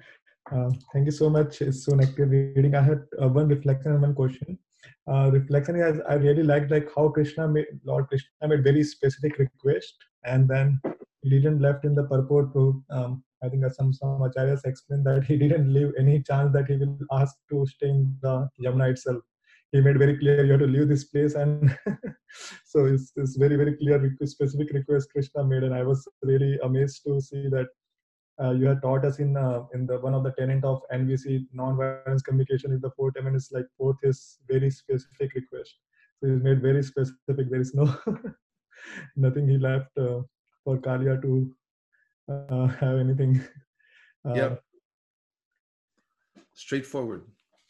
[0.52, 1.60] Uh, thank you so much.
[1.60, 2.74] It's so active reading.
[2.74, 4.58] I had uh, one reflection and one question.
[5.10, 9.38] Uh, reflection is I really liked like how Krishna made Lord Krishna made very specific
[9.38, 10.80] request and then
[11.22, 15.24] he didn't left in the purport to um, I think some some acharyas explained that
[15.24, 19.22] he didn't leave any chance that he will ask to stay in the Yamuna itself.
[19.70, 21.76] He made very clear you have to leave this place, and
[22.64, 27.02] so it's, it's very very clear specific request Krishna made, and I was really amazed
[27.06, 27.68] to see that
[28.42, 31.46] uh, you had taught us in uh, in the one of the tenant of NVC
[31.52, 35.74] non-violence communication is the fourth element is like fourth is very specific request.
[36.20, 37.50] So he's made very specific.
[37.50, 37.86] There is no
[39.16, 40.20] nothing he left uh,
[40.64, 41.50] for Kaliya to
[42.28, 43.40] uh, have anything.
[44.28, 44.54] Uh, yeah.
[46.54, 47.24] Straightforward.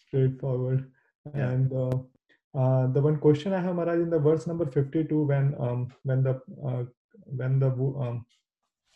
[0.06, 0.90] Straightforward.
[1.34, 1.48] Yeah.
[1.50, 1.98] And uh,
[2.58, 6.22] uh, the one question I have, Maharaj, in the verse number fifty-two, when um, when
[6.22, 6.84] the uh,
[7.26, 8.24] when the um,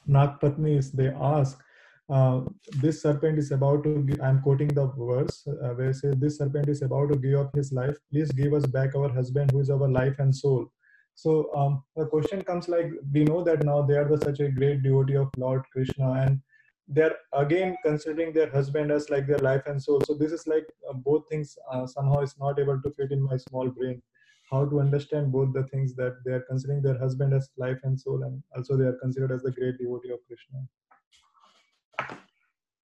[0.08, 1.62] Nagpatnis they ask,
[2.08, 2.40] uh,
[2.80, 4.02] this serpent is about to.
[4.02, 7.38] Give, I'm quoting the verse uh, where it says, "This serpent is about to give
[7.38, 7.96] up his life.
[8.10, 10.72] Please give us back our husband, who is our life and soul."
[11.14, 14.48] So um, the question comes like we know that now they are the, such a
[14.48, 16.40] great devotee of Lord Krishna, and
[16.88, 20.00] they're again considering their husband as like their life and soul.
[20.06, 23.22] So this is like uh, both things uh, somehow is not able to fit in
[23.22, 24.02] my small brain.
[24.50, 27.98] How to understand both the things that they are considering their husband as life and
[27.98, 32.18] soul, and also they are considered as the great devotee of Krishna.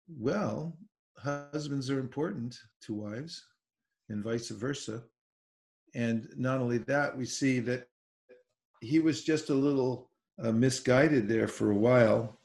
[0.08, 0.78] Well,
[1.18, 3.44] husbands are important to wives,
[4.10, 5.04] and vice versa.
[5.96, 7.88] And not only that, we see that
[8.82, 10.10] he was just a little
[10.44, 12.40] uh, misguided there for a while.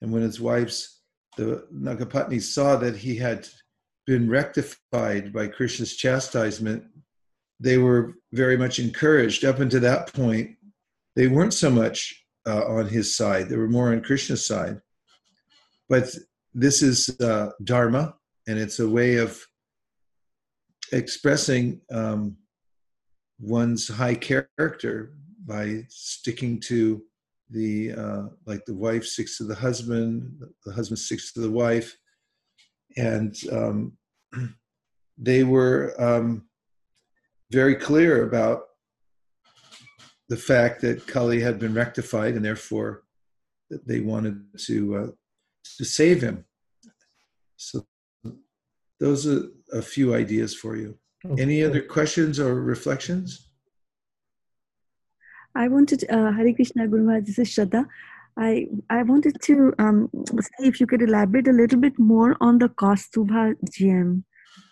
[0.00, 1.00] And when his wives,
[1.36, 3.48] the Nagapatnis, saw that he had
[4.06, 6.84] been rectified by Krishna's chastisement,
[7.60, 9.44] they were very much encouraged.
[9.44, 10.56] Up until that point,
[11.16, 14.80] they weren't so much uh, on his side, they were more on Krishna's side.
[15.88, 16.14] But
[16.54, 18.14] this is uh, Dharma,
[18.46, 19.44] and it's a way of
[20.92, 22.36] expressing um,
[23.38, 25.12] one's high character
[25.48, 27.02] by sticking to
[27.50, 31.96] the uh, like the wife sticks to the husband, the husband sticks to the wife,
[32.96, 33.96] and um,
[35.18, 36.46] they were um,
[37.50, 38.64] very clear about
[40.28, 43.04] the fact that Kali had been rectified, and therefore
[43.70, 45.06] that they wanted to uh,
[45.78, 46.44] to save him.
[47.56, 47.86] So
[49.00, 50.98] those are a few ideas for you.
[51.24, 51.42] Okay.
[51.42, 53.47] Any other questions or reflections?
[55.58, 57.84] I wanted, uh, Hare Krishna Guru Maharaj, this is Shraddha.
[58.36, 62.58] I, I wanted to um, say if you could elaborate a little bit more on
[62.58, 64.24] the Kaustubha gem.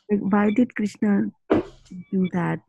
[0.09, 1.33] Like why did Krishna
[2.13, 2.61] do that?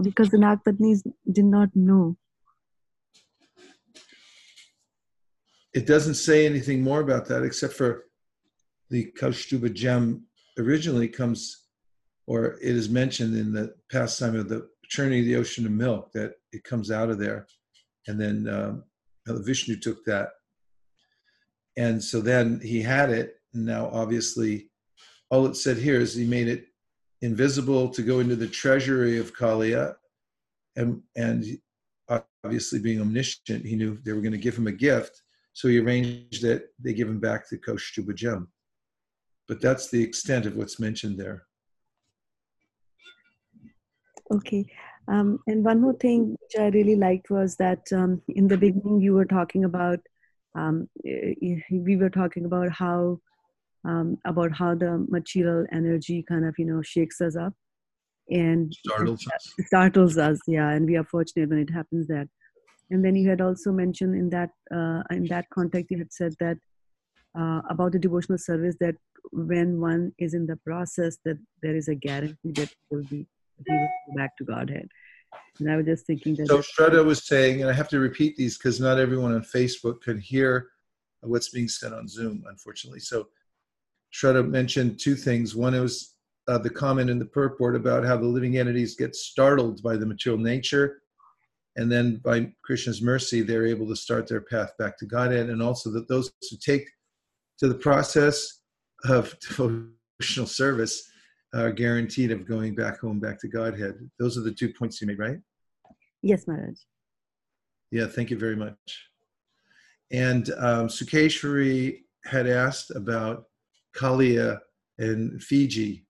[0.00, 2.16] Because the Nagpatnis did not know.
[5.74, 8.04] It doesn't say anything more about that except for
[8.88, 10.24] the Kaustubha gem
[10.58, 11.66] originally comes,
[12.26, 16.12] or it is mentioned in the pastime of the churning of the ocean of milk
[16.12, 17.46] that it comes out of there
[18.06, 18.84] and then um,
[19.26, 20.30] Vishnu took that,
[21.76, 23.34] and so then he had it.
[23.54, 24.70] And now, obviously,
[25.30, 26.66] all it said here is he made it
[27.22, 29.96] invisible to go into the treasury of Kaliya,
[30.76, 31.44] and and
[32.44, 35.78] obviously being omniscient, he knew they were going to give him a gift, so he
[35.78, 38.48] arranged that they give him back the Kaustubha gem.
[39.48, 41.46] But that's the extent of what's mentioned there.
[44.32, 44.66] Okay.
[45.08, 49.00] Um, and one more thing which I really liked was that um, in the beginning
[49.00, 50.00] you were talking about
[50.56, 53.20] um, we were talking about how
[53.84, 57.52] um, about how the material energy kind of you know shakes us up
[58.30, 59.54] and startles us.
[59.66, 62.28] startles us yeah and we are fortunate when it happens that
[62.90, 66.34] and then you had also mentioned in that uh, in that context you had said
[66.40, 66.56] that
[67.38, 68.96] uh, about the devotional service that
[69.30, 73.26] when one is in the process that there is a guarantee that will be
[73.64, 74.88] he will go back to Godhead.
[75.58, 76.48] And I was just thinking that.
[76.48, 80.00] So Shraddha was saying, and I have to repeat these because not everyone on Facebook
[80.02, 80.68] could hear
[81.22, 83.00] what's being said on Zoom, unfortunately.
[83.00, 83.28] So
[84.12, 85.54] Shraddha mentioned two things.
[85.54, 86.14] One was
[86.48, 90.06] uh, the comment in the purport about how the living entities get startled by the
[90.06, 91.02] material nature.
[91.76, 95.50] And then by Krishna's mercy, they're able to start their path back to Godhead.
[95.50, 96.88] And also that those who take
[97.58, 98.60] to the process
[99.04, 101.10] of devotional service
[101.54, 103.94] are guaranteed of going back home, back to Godhead.
[104.18, 105.38] Those are the two points you made, right?
[106.22, 106.78] Yes, Maharaj.
[107.90, 109.08] Yeah, thank you very much.
[110.10, 113.44] And um, Sukeshwari had asked about
[113.96, 114.60] Kaliya
[114.98, 116.04] and Fiji,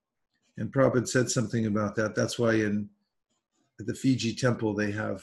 [0.58, 2.14] and Prabhupada said something about that.
[2.14, 2.88] That's why in
[3.78, 5.22] the Fiji temple they have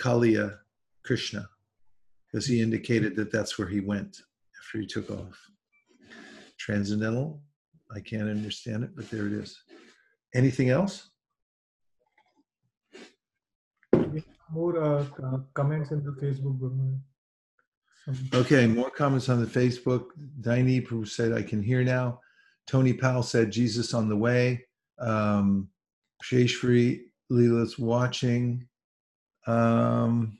[0.00, 0.58] Kaliya
[1.04, 1.48] Krishna,
[2.30, 4.16] because he indicated that that's where he went
[4.60, 5.38] after he took off.
[6.58, 7.42] Transcendental
[7.94, 9.58] I can't understand it, but there it is.
[10.34, 11.10] Anything else?
[14.50, 15.04] More uh,
[15.54, 16.74] comments in the Facebook group.
[18.34, 20.06] Okay, more comments on the Facebook.
[20.40, 22.20] Daini who said, I can hear now.
[22.66, 24.66] Tony Powell said, Jesus on the way.
[24.98, 25.68] Um,
[26.22, 28.66] Sheshri Leela's watching.
[29.46, 30.38] Um,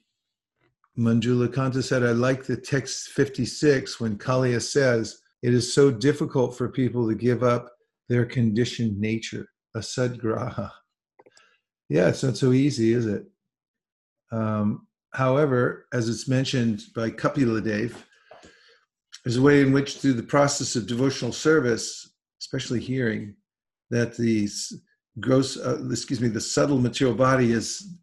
[0.99, 6.57] Manjula Kanta said, I like the text 56 when Kaliya says, it is so difficult
[6.57, 7.71] for people to give up
[8.09, 10.71] their conditioned nature, asadgraha.
[11.89, 13.25] Yeah, it's not so easy, is it?
[14.31, 18.07] Um, however, as it's mentioned by Kapila Dev,
[19.25, 23.35] there's a way in which, through the process of devotional service, especially hearing,
[23.91, 24.49] that the
[25.21, 27.99] gross, uh, excuse me, the subtle material body is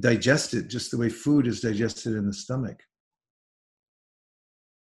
[0.00, 2.80] digested just the way food is digested in the stomach.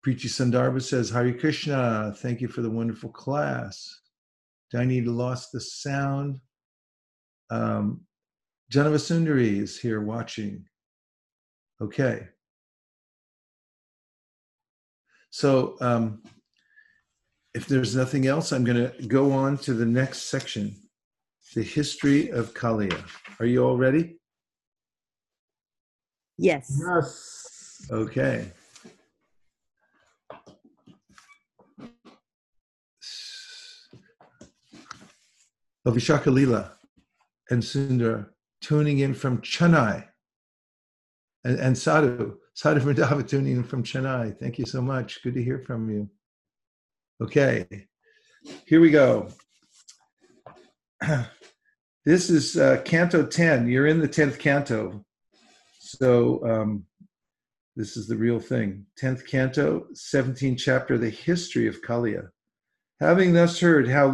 [0.05, 4.01] Preeti Sandarbha says, Hari Krishna, thank you for the wonderful class.
[4.73, 6.39] Daini lost the sound.
[7.51, 8.01] Um,
[8.71, 10.65] Janavasundari is here watching.
[11.79, 12.27] Okay.
[15.29, 16.23] So um,
[17.53, 20.75] if there's nothing else, I'm going to go on to the next section
[21.53, 22.97] the history of Kaliya.
[23.39, 24.17] Are you all ready?
[26.37, 26.79] Yes.
[26.79, 27.87] Yes.
[27.91, 28.51] Okay.
[35.85, 36.73] Of Vishaka Lila
[37.49, 38.29] and Sundar
[38.61, 40.05] tuning in from Chennai.
[41.43, 44.37] And, and Sadhu, Sadhu Vrindavan tuning in from Chennai.
[44.39, 45.23] Thank you so much.
[45.23, 46.09] Good to hear from you.
[47.21, 47.67] Okay,
[48.65, 49.29] here we go.
[52.03, 53.67] This is uh, Canto 10.
[53.67, 55.05] You're in the 10th canto.
[55.79, 56.85] So um,
[57.75, 58.87] this is the real thing.
[58.99, 62.29] 10th canto, 17th chapter, the history of Kaliya.
[62.99, 64.07] Having thus heard how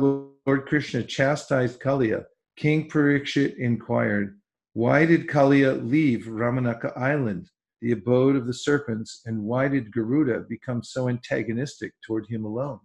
[0.48, 2.24] Lord Krishna chastised Kaliya,
[2.56, 4.40] King Parikshit inquired,
[4.72, 7.50] Why did Kaliya leave Ramanaka Island,
[7.82, 12.80] the abode of the serpents, and why did Garuda become so antagonistic toward him alone?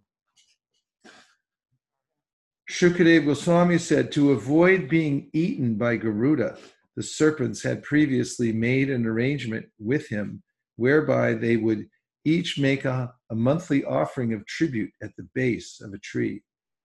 [2.69, 6.59] Shukadeva Goswami said to avoid being eaten by Garuda,
[6.97, 10.43] the serpents had previously made an arrangement with him
[10.75, 11.87] whereby they would
[12.25, 16.43] each make a, a, monthly offering of tribute at the base of a tree.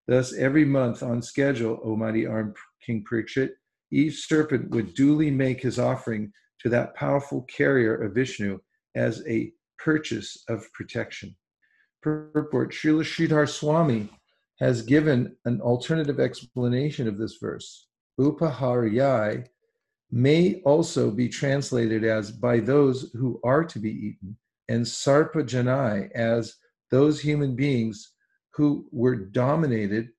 [0.08, 2.56] Thus, every month on schedule, O mighty armed
[2.86, 3.52] King Parikshit,
[3.92, 6.32] each serpent would duly make his offering
[6.62, 8.60] to that powerful carrier of Vishnu
[8.96, 11.36] as a purchase of protection.
[12.02, 14.10] Purport Srila Sridhar Swami
[14.60, 17.88] has given an alternative explanation of this verse.
[18.20, 19.46] Upaharyai
[20.10, 24.38] may also be translated as by those who are to be eaten,
[24.70, 26.56] and Sarpa sarpajanai as
[26.92, 28.14] those human beings
[28.58, 30.10] who were dominated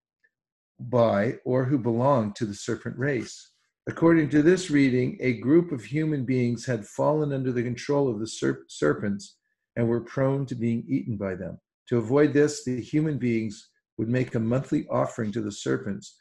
[0.78, 3.50] by or who belonged to the serpent race.
[3.88, 8.20] According to this reading, a group of human beings had fallen under the control of
[8.20, 9.38] the serp- serpents
[9.74, 11.58] and were prone to being eaten by them.
[11.88, 16.16] To avoid this, the human beings would make a monthly offering to the serpents,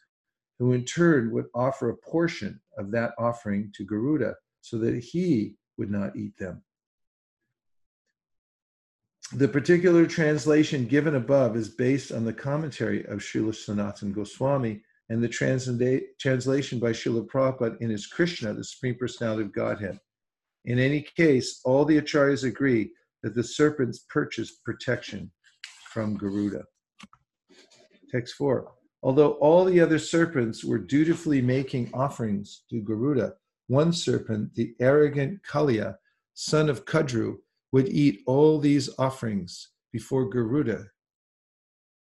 [0.57, 5.55] who in turn would offer a portion of that offering to Garuda so that he
[5.77, 6.63] would not eat them.
[9.33, 15.21] The particular translation given above is based on the commentary of Srila Sanatan Goswami and
[15.21, 19.99] the transla- translation by Srila Prabhupada in his Krishna, the Supreme Personality of Godhead.
[20.63, 25.29] In any case, all the acharyas agree that the serpents purchased protection
[25.91, 26.63] from Garuda.
[28.09, 28.71] Text 4.
[29.03, 33.33] Although all the other serpents were dutifully making offerings to Garuda,
[33.67, 35.97] one serpent, the arrogant Kaliya,
[36.33, 37.37] son of Kadru,
[37.71, 40.85] would eat all these offerings before Garuda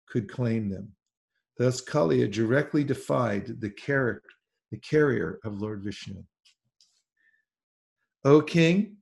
[0.07, 0.93] could claim them.
[1.57, 4.29] Thus, Kaliya directly defied the, character,
[4.71, 6.23] the carrier of Lord Vishnu.
[8.23, 8.97] O king,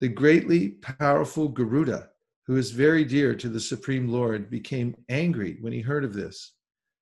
[0.00, 2.10] the greatly powerful Garuda
[2.48, 6.54] who is very dear to the Supreme Lord, became angry when he heard of this.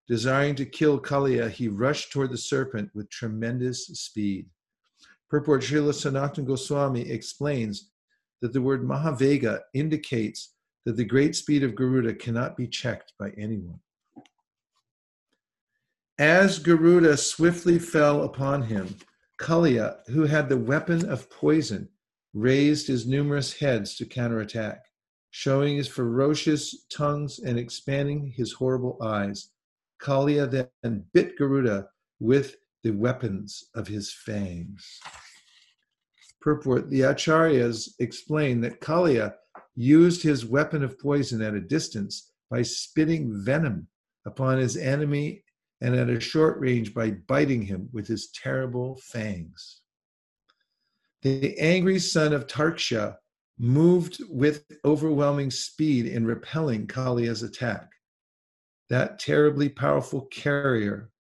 [0.09, 4.49] Desiring to kill Kaliya, he rushed toward the serpent with tremendous speed.
[5.31, 7.93] Purport Srila Sanatana Goswami explains
[8.43, 13.31] that the word Mahavega indicates that the great speed of Garuda cannot be checked by
[13.31, 13.81] anyone.
[16.19, 18.97] As Garuda swiftly fell upon him,
[19.39, 21.89] Kaliya, who had the weapon of poison,
[22.33, 24.87] raised his numerous heads to counterattack
[25.37, 29.51] showing his ferocious tongues and expanding his horrible eyes.
[30.01, 31.89] Kaliya then bit Garuda
[32.21, 34.99] with the weapons of his fangs.
[36.47, 39.35] Purport The Acharyas explain that Kaliya
[39.75, 43.89] used his weapon of poison at a distance by spitting venom
[44.27, 45.43] upon his enemy
[45.81, 49.81] and at a short range by biting him with his terrible fangs.
[51.23, 53.17] The angry son of Tarksha
[53.59, 57.91] moved with overwhelming speed in repelling Kaliya's attack.
[58.89, 61.11] That terribly powerful carrier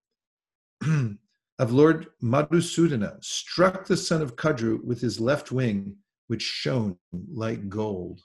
[1.59, 5.96] of Lord Madhusudana struck the son of Kadru with his left wing,
[6.26, 8.20] which shone like gold.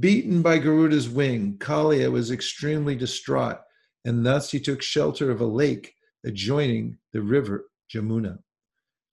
[0.00, 3.58] Beaten by Garuda's wing, Kaliya was extremely distraught,
[4.04, 5.94] and thus he took shelter of a lake
[6.24, 8.38] adjoining the river Jamuna.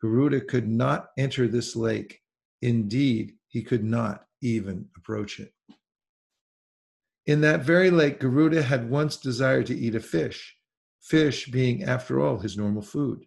[0.02, 2.22] Garuda could not enter this lake
[2.62, 5.54] Indeed, he could not even approach it.
[7.28, 10.56] In that very lake, Garuda had once desired to eat a fish,
[11.06, 13.26] fish being, after all, his normal food.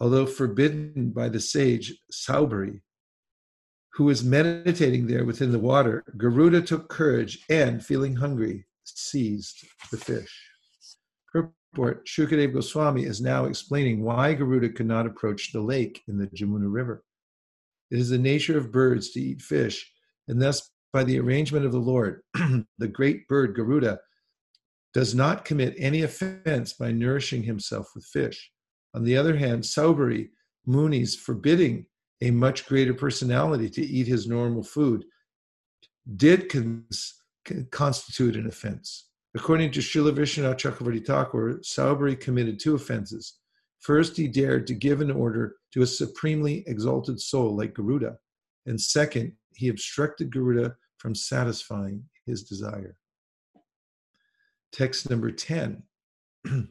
[0.00, 2.80] Although forbidden by the sage Saubhari,
[3.94, 9.96] who was meditating there within the water, Garuda took courage and, feeling hungry, seized the
[9.96, 10.50] fish.
[11.32, 16.28] Purport Shukadev Goswami is now explaining why Garuda could not approach the lake in the
[16.28, 17.02] Jamuna River.
[17.90, 19.90] It is the nature of birds to eat fish,
[20.28, 22.22] and thus, by the arrangement of the Lord,
[22.78, 23.98] the great bird Garuda
[24.98, 28.50] does not commit any offense by nourishing himself with fish.
[28.94, 30.30] On the other hand, Saubhari,
[30.66, 31.86] Muni's forbidding
[32.20, 35.04] a much greater personality to eat his normal food,
[36.16, 37.22] did cons-
[37.70, 39.10] constitute an offense.
[39.36, 43.38] According to Srila Vishwanath Chakravarti Thakur, Saubhari committed two offenses.
[43.78, 48.16] First, he dared to give an order to a supremely exalted soul like Garuda.
[48.66, 52.97] And second, he obstructed Garuda from satisfying his desire.
[54.78, 55.82] Text number 10.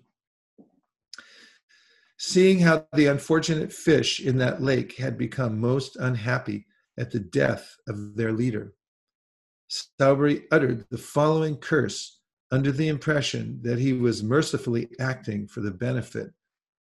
[2.18, 7.76] Seeing how the unfortunate fish in that lake had become most unhappy at the death
[7.86, 8.76] of their leader,
[9.70, 15.72] Saubhari uttered the following curse under the impression that he was mercifully acting for the
[15.72, 16.32] benefit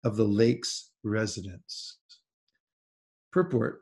[0.04, 1.98] of the lake's residents.
[3.32, 3.80] Purport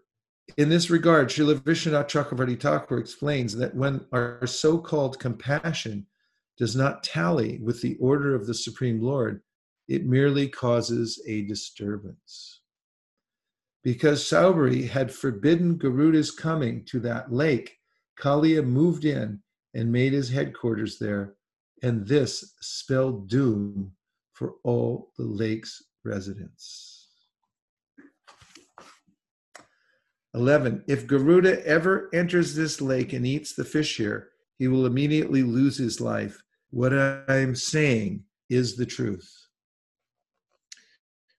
[0.56, 6.06] in this regard, Srila Vishwanath Chakravarti Thakur explains that when our so called compassion
[6.56, 9.42] does not tally with the order of the Supreme Lord,
[9.88, 12.60] it merely causes a disturbance.
[13.82, 17.78] Because Saubhari had forbidden Garuda's coming to that lake,
[18.18, 19.42] Kaliya moved in
[19.74, 21.34] and made his headquarters there,
[21.82, 23.92] and this spelled doom
[24.32, 27.08] for all the lake's residents.
[30.34, 30.84] 11.
[30.88, 35.76] If Garuda ever enters this lake and eats the fish here, he will immediately lose
[35.76, 36.42] his life.
[36.70, 39.30] What I'm saying is the truth.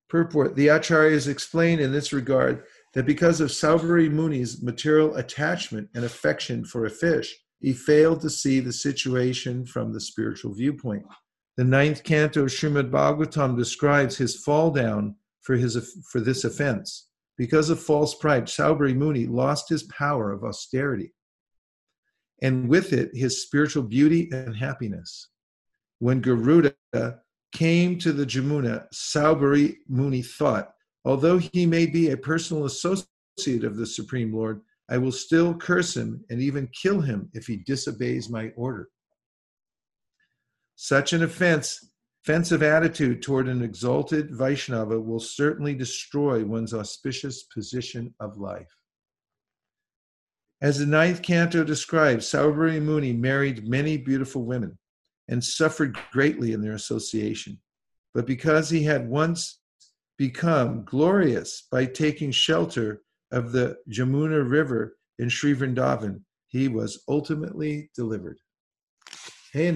[0.10, 2.64] Purport The Acharyas explain in this regard
[2.94, 8.30] that because of Saubhari Muni's material attachment and affection for a fish, he failed to
[8.30, 11.06] see the situation from the spiritual viewpoint.
[11.58, 15.76] The ninth canto of Srimad Bhagavatam describes his fall down for, his,
[16.12, 17.08] for this offense.
[17.38, 21.14] Because of false pride, Saubhari Muni lost his power of austerity,
[22.46, 25.30] and with it, his spiritual beauty and happiness.
[25.98, 26.76] When Garuda
[27.52, 30.72] came to the Jamuna, Saubhari Muni thought,
[31.06, 35.98] although he may be a personal associate of the Supreme Lord, I will still curse
[35.98, 38.90] him and even kill him if he disobeys my order.
[40.76, 41.90] Such an offense,
[42.24, 48.70] offensive attitude toward an exalted Vaishnava will certainly destroy one's auspicious position of life.
[50.62, 54.78] As the ninth canto describes, Saubhari Muni married many beautiful women
[55.28, 57.60] and suffered greatly in their association.
[58.14, 59.60] But because he had once
[60.18, 63.02] become glorious by taking shelter
[63.32, 68.38] of the Jamuna River in Sri Vrindavan, he was ultimately delivered.
[69.52, 69.70] Hey.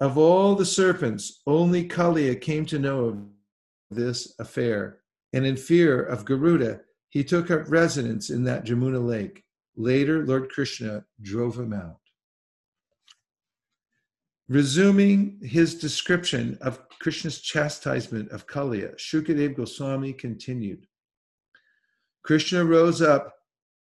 [0.00, 3.18] Of all the serpents, only Kaliya came to know of
[3.90, 5.00] this affair,
[5.32, 6.80] and in fear of Garuda,
[7.10, 9.44] he took up residence in that Jamuna lake.
[9.76, 11.98] Later, Lord Krishna drove him out.
[14.48, 20.86] Resuming his description of Krishna's chastisement of Kaliya, Shukadev Goswami continued
[22.22, 23.34] Krishna rose up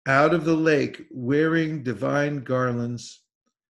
[0.07, 3.23] out of the lake wearing divine garlands,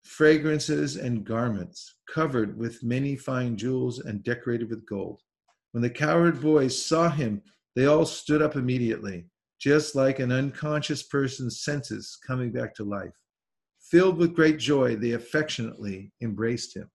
[0.03, 5.22] fragrances, and garments, covered with many fine jewels and decorated with gold.
[5.72, 7.42] When the cowherd boys saw him,
[7.74, 9.29] they all stood up immediately,
[9.61, 13.14] just like an unconscious person's senses coming back to life.
[13.90, 16.90] Filled with great joy, they affectionately embraced him.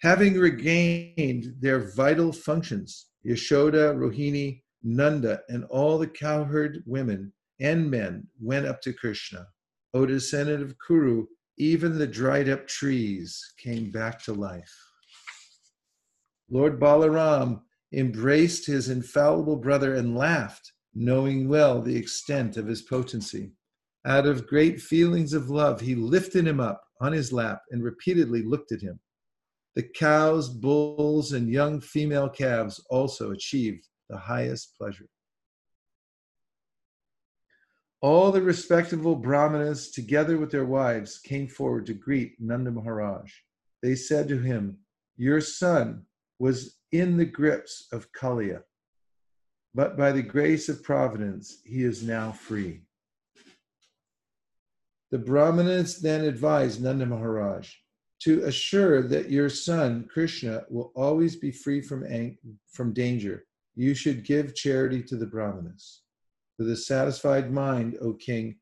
[0.00, 8.26] Having regained their vital functions, Yashoda, Rohini, Nanda, and all the cowherd women and men
[8.40, 9.46] went up to Krishna.
[9.94, 11.26] O descendant of Kuru,
[11.58, 14.74] even the dried up trees came back to life.
[16.50, 17.60] Lord Balaram
[17.92, 23.52] embraced his infallible brother and laughed, knowing well the extent of his potency.
[24.04, 28.42] Out of great feelings of love, he lifted him up on his lap and repeatedly
[28.42, 28.98] looked at him.
[29.74, 35.08] The cows, bulls, and young female calves also achieved the highest pleasure.
[38.02, 43.32] All the respectable brahmanas, together with their wives, came forward to greet Nanda Maharaj.
[43.80, 44.78] They said to him,
[45.16, 46.04] Your son
[46.42, 48.62] was in the grips of Kaliya,
[49.76, 52.80] but by the grace of providence, he is now free.
[55.12, 57.70] The Brahmanas then advised Nanda Maharaj
[58.24, 62.38] to assure that your son, Krishna, will always be free from, ang-
[62.72, 63.44] from danger.
[63.76, 66.02] You should give charity to the Brahmanas.
[66.58, 68.56] With a satisfied mind, O king,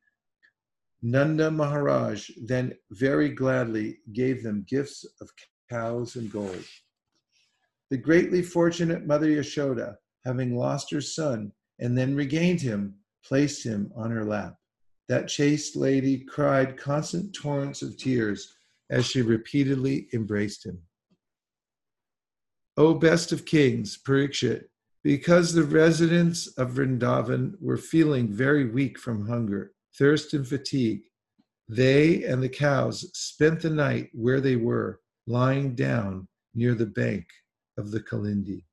[1.01, 5.31] Nanda Maharaj then very gladly gave them gifts of
[5.71, 6.67] cows and gold.
[7.91, 13.91] The greatly fortunate Mother Yashoda, having lost her son and then regained him, placed him
[13.97, 14.57] on her lap.
[15.09, 18.55] That chaste lady cried constant torrents of tears
[18.91, 20.81] as she repeatedly embraced him.
[22.77, 24.67] O best of kings, Parikshit,
[25.03, 31.03] because the residents of Vrindavan were feeling very weak from hunger, thirst, and fatigue,
[31.69, 37.27] they and the cows spent the night where they were, lying down near the bank
[37.81, 38.65] of the Kalindi.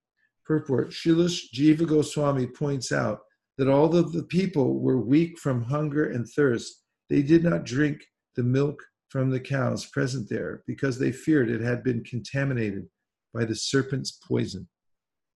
[0.45, 3.21] Purport Srila Jiva Goswami points out
[3.57, 8.05] that although the people were weak from hunger and thirst, they did not drink
[8.35, 12.87] the milk from the cows present there because they feared it had been contaminated
[13.33, 14.67] by the serpent's poison.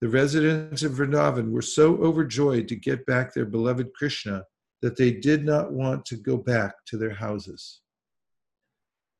[0.00, 4.44] The residents of Vrindavan were so overjoyed to get back their beloved Krishna
[4.82, 7.80] that they did not want to go back to their houses.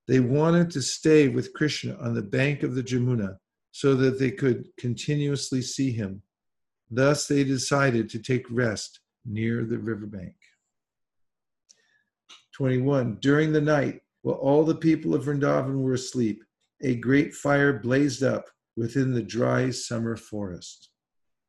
[0.09, 3.36] They wanted to stay with Krishna on the bank of the Jamuna
[3.73, 6.23] so that they could continuously see him.
[6.91, 10.35] Thus, they decided to take rest near the riverbank.
[12.55, 13.18] 21.
[13.21, 16.43] During the night, while all the people of Vrindavan were asleep,
[16.83, 18.47] a great fire blazed up
[18.77, 20.91] within the dry summer forest.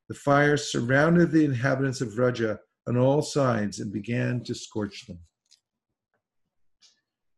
[0.09, 5.19] The fire surrounded the inhabitants of Vraja on all sides and began to scorch them.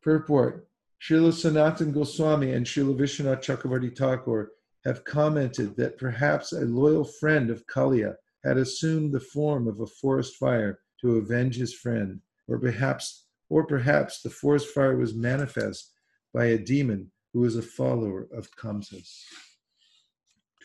[0.01, 0.67] Purport
[1.01, 4.51] Srila Sanatan Goswami and Srila Vishwanath Chakravarti Thakur
[4.85, 9.87] have commented that perhaps a loyal friend of Kaliya had assumed the form of a
[9.87, 15.93] forest fire to avenge his friend, or perhaps, or perhaps the forest fire was manifest
[16.33, 19.23] by a demon who was a follower of Kamsa's.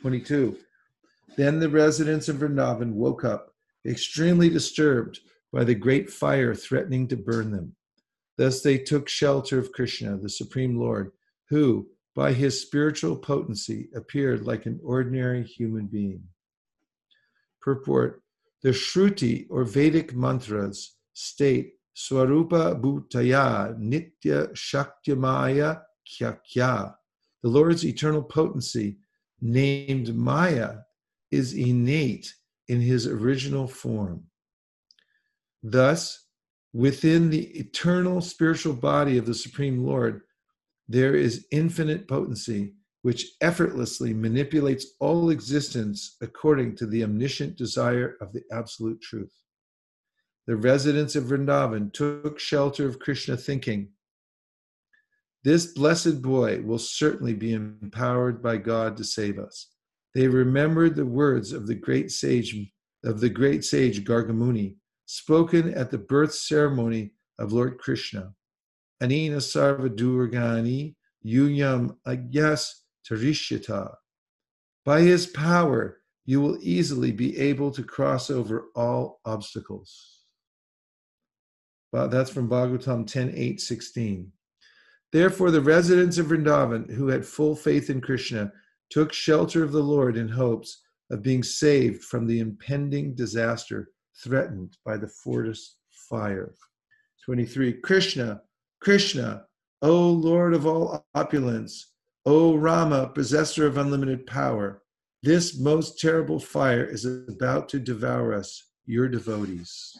[0.00, 0.56] 22.
[1.36, 3.54] Then the residents of Vrindavan woke up,
[3.86, 5.20] extremely disturbed
[5.52, 7.74] by the great fire threatening to burn them.
[8.36, 11.12] Thus they took shelter of Krishna, the Supreme Lord,
[11.48, 11.88] who,
[12.18, 16.20] by his spiritual potency, appeared like an ordinary human being.
[17.62, 18.24] Purport
[18.64, 26.92] The Shruti or Vedic mantras state Swarupa Bhutaya Nitya Shaktimaya Kya Kya.
[27.44, 28.98] The Lord's eternal potency,
[29.40, 30.78] named Maya,
[31.30, 32.34] is innate
[32.66, 34.24] in his original form.
[35.62, 36.26] Thus,
[36.72, 40.22] within the eternal spiritual body of the Supreme Lord,
[40.88, 48.32] there is infinite potency which effortlessly manipulates all existence according to the omniscient desire of
[48.32, 49.32] the absolute truth.
[50.46, 53.90] The residents of Vrindavan took shelter of Krishna, thinking,
[55.44, 59.68] This blessed boy will certainly be empowered by God to save us.
[60.14, 62.56] They remembered the words of the great sage
[63.04, 64.76] of the great sage Gargamuni,
[65.06, 68.34] spoken at the birth ceremony of Lord Krishna.
[69.00, 70.94] Anina Sarvadurgani
[71.24, 72.70] Yuyam Agyas
[73.08, 73.94] Tarishyata.
[74.84, 80.18] By his power, you will easily be able to cross over all obstacles.
[81.92, 84.32] Well, that's from Bhagavatam 10 8 16.
[85.10, 88.52] Therefore, the residents of Vrindavan, who had full faith in Krishna,
[88.90, 93.88] took shelter of the Lord in hopes of being saved from the impending disaster
[94.22, 96.54] threatened by the forest fire.
[97.24, 97.74] 23.
[97.80, 98.42] Krishna,
[98.80, 99.44] Krishna,
[99.82, 101.92] O Lord of all opulence,
[102.24, 104.82] O Rama, possessor of unlimited power,
[105.22, 109.96] this most terrible fire is about to devour us, your devotees.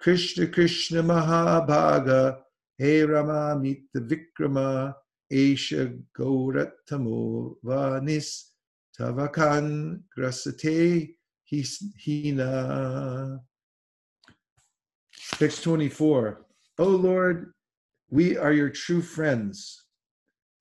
[0.00, 2.38] Krishna, Krishna, Mahabhaga,
[2.78, 3.60] He Rama,
[3.92, 4.94] the Vikrama,
[5.32, 8.50] Esha Ghoratamo Vahnis,
[8.98, 11.14] Tavakan Grasate
[11.50, 13.40] Hina.
[15.38, 16.46] Text 24.
[16.78, 17.52] O Lord,
[18.10, 19.84] we are your true friends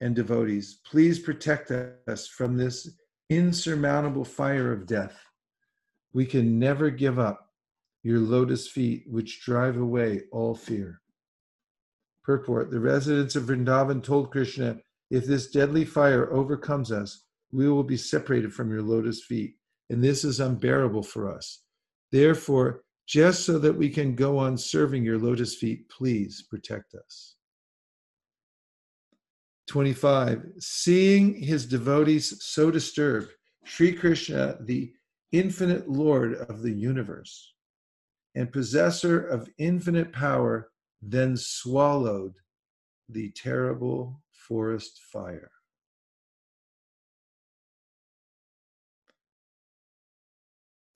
[0.02, 0.80] and devotees.
[0.86, 2.90] Please protect us from this
[3.30, 5.18] insurmountable fire of death.
[6.14, 7.50] We can never give up
[8.04, 11.02] your lotus feet, which drive away all fear.
[12.24, 14.78] Purport The residents of Vrindavan told Krishna,
[15.10, 19.56] If this deadly fire overcomes us, we will be separated from your lotus feet,
[19.90, 21.62] and this is unbearable for us.
[22.12, 27.36] Therefore, just so that we can go on serving your lotus feet, please protect us.
[29.68, 30.46] 25.
[30.60, 33.32] Seeing his devotees so disturbed,
[33.64, 34.94] Sri Krishna, the
[35.32, 37.54] infinite Lord of the universe
[38.36, 40.70] and possessor of infinite power,
[41.02, 42.34] then swallowed
[43.10, 45.52] the terrible forest fire.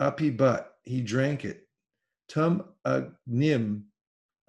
[0.02, 1.69] Apibat, he drank it.
[2.30, 3.84] Tum agnim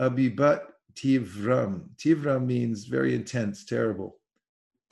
[0.01, 0.61] apibat
[0.95, 1.89] tivram.
[1.97, 4.19] Tivram means very intense, terrible.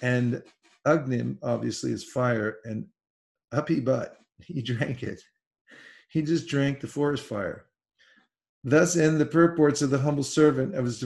[0.01, 0.43] And
[0.87, 2.59] agnim, obviously, is fire.
[2.65, 2.87] And
[3.53, 4.11] apibat,
[4.45, 5.21] he drank it.
[6.11, 7.67] He just drank the forest fire.
[8.65, 11.05] Thus end the purports of the humble servant of his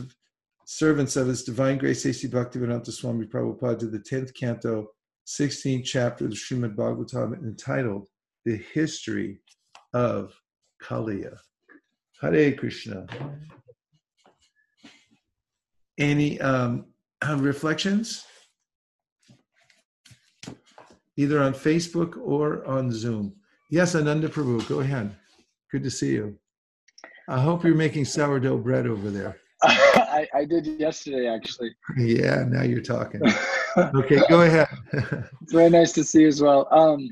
[0.64, 2.28] servants of his divine grace, A.C.
[2.28, 4.89] Bhaktivedanta Swami Prabhupada, to the 10th canto,
[5.26, 8.07] 16th chapter of the Srimad Bhagavatam, entitled
[8.45, 9.41] The History
[9.93, 10.35] of
[10.83, 11.37] Kaliya.
[12.23, 13.07] Hare Krishna.
[15.99, 16.87] Any um,
[17.37, 18.25] reflections?
[21.16, 23.35] either on Facebook or on Zoom.
[23.70, 25.14] Yes, Ananda Prabhu, go ahead.
[25.70, 26.39] Good to see you.
[27.29, 29.37] I hope you're making sourdough bread over there.
[29.62, 31.75] I, I did yesterday, actually.
[31.97, 33.23] Yeah, now you're talking.
[33.75, 34.68] Okay, go ahead.
[34.93, 36.68] it's very nice to see you as well.
[36.70, 37.09] Um,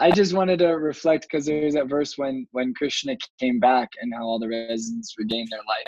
[0.00, 4.12] I just wanted to reflect because there's that verse when when Krishna came back and
[4.12, 5.86] how all the residents regained their life.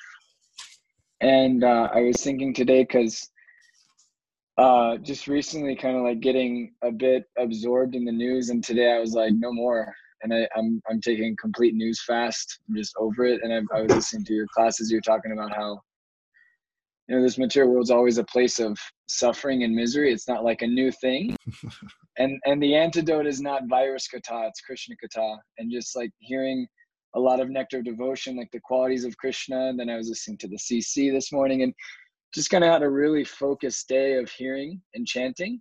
[1.21, 3.29] And uh, I was thinking today because
[4.59, 8.93] uh, just recently, kind of like getting a bit absorbed in the news, and today
[8.93, 9.95] I was like, no more.
[10.23, 12.61] And I, I'm I'm taking complete news fast.
[12.69, 13.41] I'm just over it.
[13.43, 14.91] And I, I was listening to your classes.
[14.91, 15.83] You're talking about how
[17.09, 18.79] you know this material world's always a place of
[19.09, 20.13] suffering and misery.
[20.13, 21.37] It's not like a new thing.
[22.19, 25.37] And and the antidote is not virus katha it's krishna katha.
[25.59, 26.67] And just like hearing
[27.15, 30.09] a lot of nectar of devotion like the qualities of krishna and then i was
[30.09, 31.75] listening to the cc this morning and
[32.35, 35.61] just kind of had a really focused day of hearing and chanting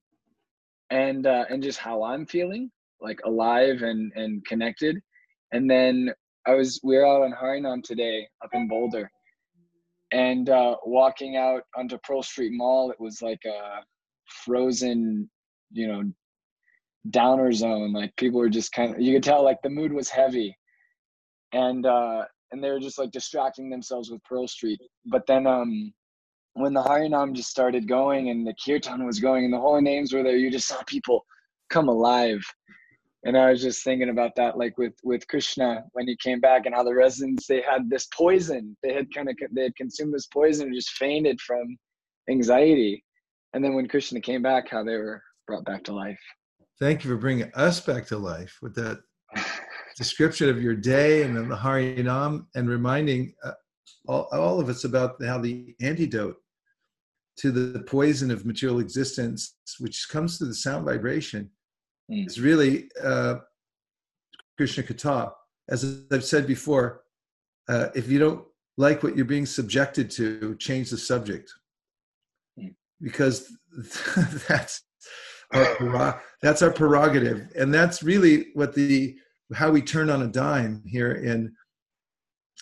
[0.91, 2.69] and uh, and just how i'm feeling
[3.01, 4.99] like alive and and connected.
[5.51, 6.13] And then
[6.47, 9.09] i was we were out on harinam today up in boulder
[10.11, 13.81] and uh, walking out onto Pearl Street Mall, it was like a
[14.43, 15.29] frozen,
[15.71, 16.03] you know,
[17.09, 17.93] downer zone.
[17.93, 20.55] Like people were just kind of, you could tell like the mood was heavy,
[21.53, 24.79] and uh, and they were just like distracting themselves with Pearl Street.
[25.05, 25.93] But then um,
[26.53, 30.13] when the Harinam just started going and the Kirtan was going and the holy names
[30.13, 31.25] were there, you just saw people
[31.69, 32.41] come alive
[33.25, 36.65] and i was just thinking about that like with with krishna when he came back
[36.65, 38.77] and how the residents they had this poison.
[38.81, 41.77] They had kind of they had consumed this poison and just fainted from
[42.29, 43.03] anxiety.
[43.53, 46.19] And then when krishna came back how they were brought back to life.
[46.79, 48.99] Thank you for bringing us back to life with that
[49.97, 53.51] description of your day and the harinam and reminding uh,
[54.07, 56.35] all, all of us about how the antidote
[57.37, 61.49] to the poison of material existence which comes through the sound vibration
[62.11, 62.25] mm.
[62.27, 63.35] is really uh,
[64.57, 65.31] Krishna Katha.
[65.69, 67.01] As I've said before,
[67.67, 68.45] uh, if you don't
[68.77, 71.51] like what you're being subjected to, change the subject.
[72.59, 72.73] Mm.
[73.01, 73.51] Because
[74.47, 74.83] that's
[75.53, 77.47] our, that's our prerogative.
[77.57, 79.15] And that's really what the
[79.53, 81.53] how we turn on a dime here in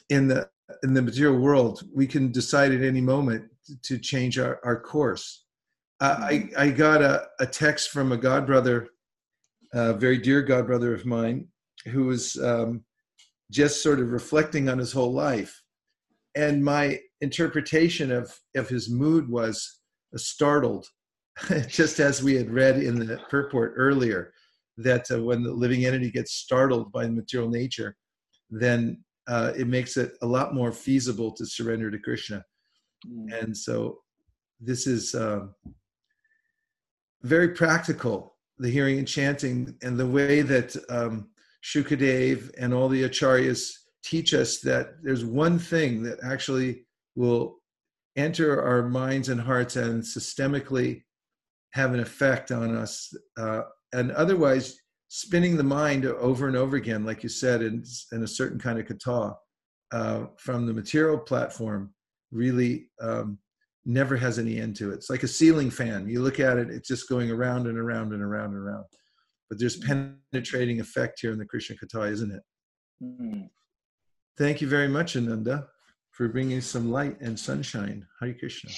[0.10, 0.50] in the
[0.84, 1.84] in the material world.
[1.94, 3.46] We can decide at any moment
[3.84, 5.46] to change our, our course.
[6.02, 6.50] Uh, I.
[6.58, 8.90] I got a, a text from a god brother
[9.74, 11.48] a very dear godbrother of mine
[11.88, 12.84] who was um,
[13.52, 15.62] just sort of reflecting on his whole life.
[16.36, 19.80] And my interpretation of, of his mood was
[20.16, 20.88] startled,
[21.68, 24.34] just as we had read in the purport earlier,
[24.78, 27.96] that uh, when the living entity gets startled by material nature,
[28.50, 32.44] then uh, it makes it a lot more feasible to surrender to Krishna.
[33.08, 33.42] Mm.
[33.42, 34.00] And so
[34.60, 35.48] this is uh,
[37.22, 41.30] very practical the hearing and chanting and the way that um,
[41.64, 43.72] Shukadev and all the acharyas
[44.04, 46.86] teach us that there's one thing that actually
[47.16, 47.58] will
[48.16, 51.02] enter our minds and hearts and systemically
[51.72, 53.12] have an effect on us.
[53.38, 53.62] Uh,
[53.94, 54.78] and otherwise,
[55.08, 58.80] spinning the mind over and over again, like you said, in, in a certain kind
[58.80, 59.36] of katha
[59.92, 61.94] uh, from the material platform,
[62.32, 63.38] really um,
[63.86, 64.96] never has any end to it.
[64.96, 66.08] It's like a ceiling fan.
[66.08, 68.86] You look at it, it's just going around and around and around and around.
[69.50, 70.18] But there's mm.
[70.32, 72.42] penetrating effect here in the Krishna Katha, isn't it?
[73.04, 73.50] Mm.
[74.38, 75.68] Thank you very much, Ananda,
[76.12, 78.06] for bringing some light and sunshine.
[78.20, 78.72] Hare Krishna.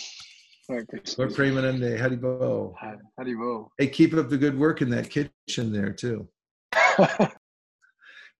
[0.67, 1.23] Hare Krishna.
[1.23, 2.73] Lord Premanande, Haribol.
[3.19, 3.67] Haribol.
[3.77, 6.27] Hey, keep up the good work in that kitchen there, too.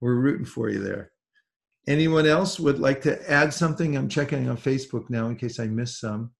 [0.02, 1.12] We're rooting for you there.
[1.88, 3.96] Anyone else would like to add something?
[3.96, 6.32] I'm checking on Facebook now in case I missed some.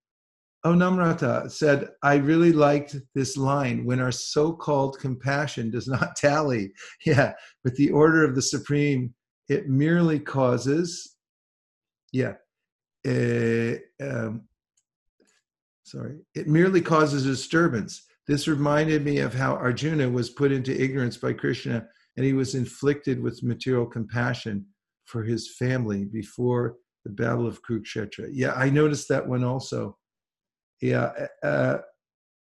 [0.66, 6.16] Oh, Namrata said, I really liked this line when our so called compassion does not
[6.18, 6.74] tally.
[7.06, 9.14] Yeah, with the order of the Supreme,
[9.48, 11.18] it merely causes,
[12.12, 12.34] yeah,
[13.08, 14.48] uh, um,
[15.84, 18.04] sorry, it merely causes disturbance.
[18.28, 21.88] This reminded me of how Arjuna was put into ignorance by Krishna
[22.18, 24.66] and he was inflicted with material compassion
[25.04, 28.30] for his family before the Battle of Kurukshetra.
[28.32, 29.96] Yeah, I noticed that one also
[30.82, 31.78] yeah uh,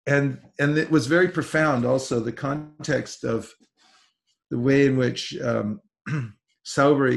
[0.06, 3.50] and and it was very profound also the context of
[4.50, 5.80] the way in which um,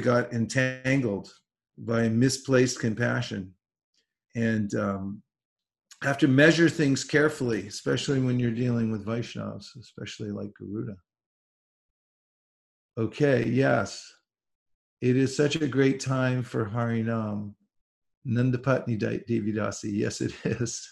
[0.01, 1.31] got entangled
[1.77, 3.53] by misplaced compassion
[4.35, 5.21] and um,
[6.03, 10.95] have to measure things carefully, especially when you're dealing with Vaishnavas, especially like Garuda.
[12.97, 14.03] Okay, yes.
[15.01, 17.53] It is such a great time for Harinam.
[18.27, 20.87] Nandapatni Devidasi, yes, it is.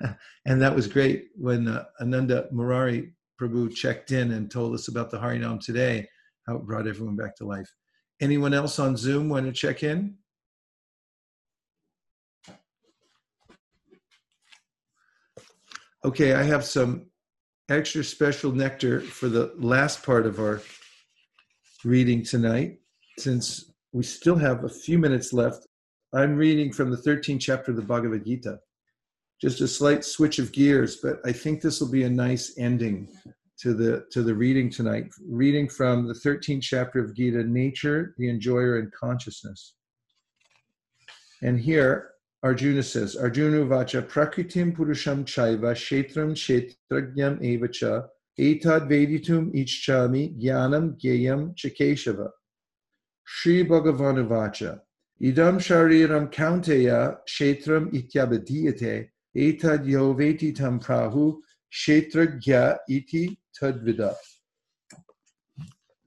[0.46, 5.10] and that was great when uh, Ananda Murari Prabhu checked in and told us about
[5.10, 6.06] the Harinam today,
[6.46, 7.68] how it brought everyone back to life.
[8.20, 10.16] Anyone else on Zoom want to check in?
[16.04, 17.06] Okay, I have some
[17.68, 20.60] extra special nectar for the last part of our
[21.84, 22.78] reading tonight.
[23.18, 25.66] Since we still have a few minutes left,
[26.12, 28.58] I'm reading from the 13th chapter of the Bhagavad Gita.
[29.42, 33.08] Just a slight switch of gears, but I think this will be a nice ending
[33.58, 35.12] to the to the reading tonight.
[35.28, 39.74] Reading from the 13th chapter of Gita, Nature, the Enjoyer, and Consciousness.
[41.42, 42.12] And here
[42.44, 48.06] Arjuna says, Arjuna vacha prakritim purusham chaiva shetram shetrajnam evacha
[48.38, 52.30] etad veditum ichchami jnanam gyayam chakeshava.
[53.24, 54.80] Sri Bhagavanu vacha
[55.20, 61.38] idam shariram kaunteya shetram ityabadiyate etad yoveti tam prahu
[61.72, 64.14] shetragya iti tadvida.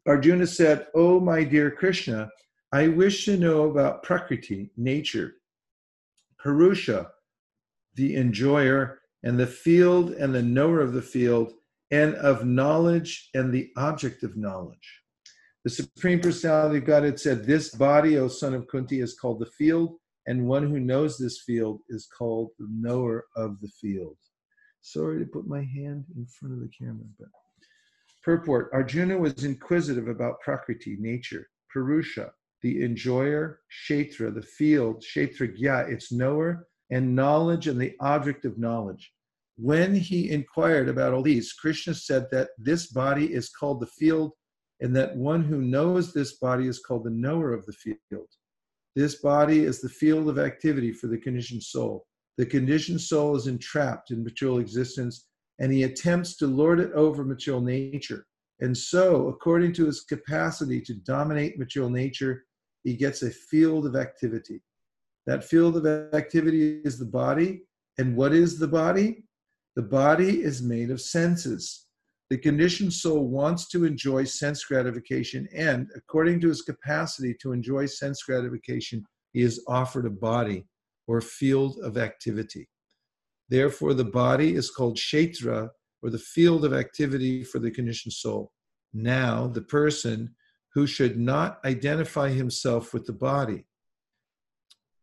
[0.08, 2.30] Arjuna said, Oh, my dear Krishna,
[2.72, 5.36] I wish to know about Prakriti, nature,
[6.38, 7.10] Purusha,
[7.96, 11.54] the enjoyer, and the field and the knower of the field,
[11.90, 15.02] and of knowledge and the object of knowledge.
[15.64, 19.48] The Supreme Personality of Godhead said, This body, O son of Kunti, is called the
[19.48, 19.98] field,
[20.28, 24.18] and one who knows this field is called the knower of the field.
[24.82, 27.30] Sorry to put my hand in front of the camera, but
[28.24, 36.12] purport Arjuna was inquisitive about Prakriti, nature, Purusha, the enjoyer, Kshetra, the field, Kshetragya, its
[36.12, 39.12] knower, and knowledge and the object of knowledge.
[39.58, 44.34] When he inquired about all these, Krishna said that this body is called the field,
[44.82, 48.28] and that one who knows this body is called the knower of the field.
[48.96, 52.06] This body is the field of activity for the conditioned soul.
[52.38, 55.28] The conditioned soul is entrapped in material existence,
[55.60, 58.26] and he attempts to lord it over material nature.
[58.62, 62.46] And so, according to his capacity to dominate material nature,
[62.84, 64.62] he gets a field of activity.
[65.26, 67.64] That field of activity is the body.
[67.98, 69.26] And what is the body?
[69.76, 71.85] The body is made of senses.
[72.30, 77.86] The conditioned soul wants to enjoy sense gratification, and according to his capacity to enjoy
[77.86, 80.66] sense gratification, he is offered a body
[81.08, 82.68] or field of activity.
[83.50, 85.70] Therefore, the body is called Kshetra,
[86.02, 88.52] or the field of activity for the conditioned soul.
[88.94, 90.36] Now, the person
[90.74, 93.66] who should not identify himself with the body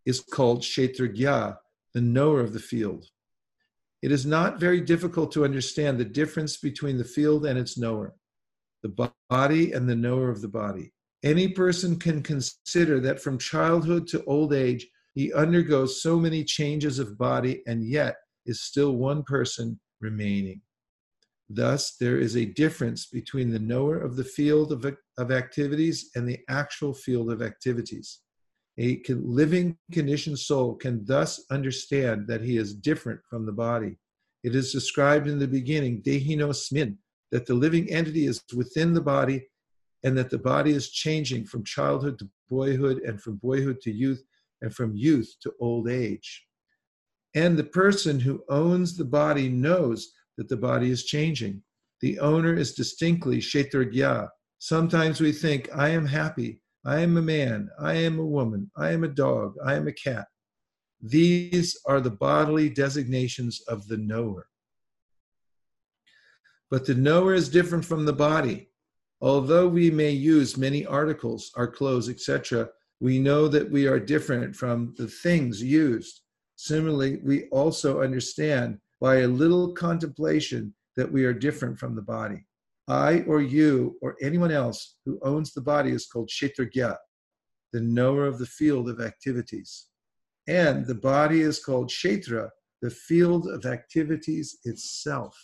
[0.05, 1.57] is called Kshetragya,
[1.95, 3.07] the knower of the field.
[4.03, 8.17] It is not very difficult to understand the difference between the field and its knower,
[8.83, 10.93] the body and the knower of the body.
[11.23, 16.99] Any person can consider that from childhood to old age, he undergoes so many changes
[16.99, 20.63] of body and yet is still one person remaining.
[21.49, 26.27] Thus, there is a difference between the knower of the field of, of activities and
[26.27, 28.22] the actual field of activities.
[28.79, 33.99] A living conditioned soul can thus understand that he is different from the body.
[34.43, 36.97] It is described in the beginning, Dehino Smin,
[37.31, 39.47] that the living entity is within the body
[40.05, 44.23] and that the body is changing from childhood to boyhood and from boyhood to youth
[44.63, 46.47] and from youth to old age.
[47.35, 51.63] And the person who owns the body knows that the body is changing.
[52.01, 54.29] The owner is distinctly Kshetragya.
[54.59, 58.91] Sometimes we think, I am happy, I am a man, I am a woman, I
[58.91, 60.27] am a dog, I am a cat.
[61.01, 64.49] These are the bodily designations of the knower.
[66.71, 68.71] But the knower is different from the body.
[69.21, 72.69] Although we may use many articles, our clothes, etc.,
[72.99, 76.23] we know that we are different from the things used.
[76.57, 82.45] Similarly, we also understand by a little contemplation that we are different from the body.
[82.89, 86.97] I or you or anyone else who owns the body is called Kshetragya,
[87.73, 89.87] the knower of the field of activities.
[90.49, 95.37] And the body is called Kshetra, the field of activities itself.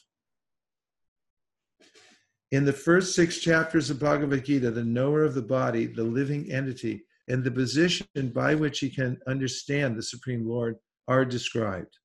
[2.50, 6.50] In the first six chapters of Bhagavad Gita, the knower of the body, the living
[6.50, 10.76] entity, and the position by which he can understand the Supreme Lord
[11.06, 11.98] are described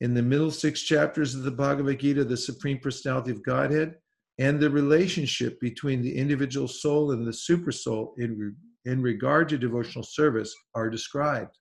[0.00, 3.96] in the middle six chapters of the Bhagavad Gita, the Supreme Personality of Godhead,
[4.38, 9.58] and the relationship between the individual soul and the super soul in, in regard to
[9.58, 11.58] devotional service are described.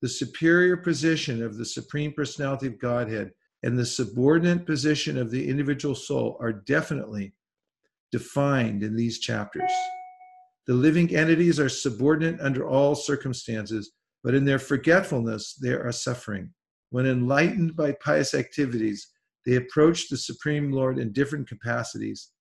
[0.00, 3.32] The superior position of the Supreme Personality of Godhead
[3.64, 7.34] and the subordinate position of the individual soul are definitely
[8.12, 9.70] defined in these chapters.
[10.66, 13.90] The living entities are subordinate under all circumstances,
[14.22, 16.50] but in their forgetfulness, they are suffering.
[16.90, 19.08] When enlightened by pious activities,
[19.48, 22.32] They approach the Supreme Lord in different capacities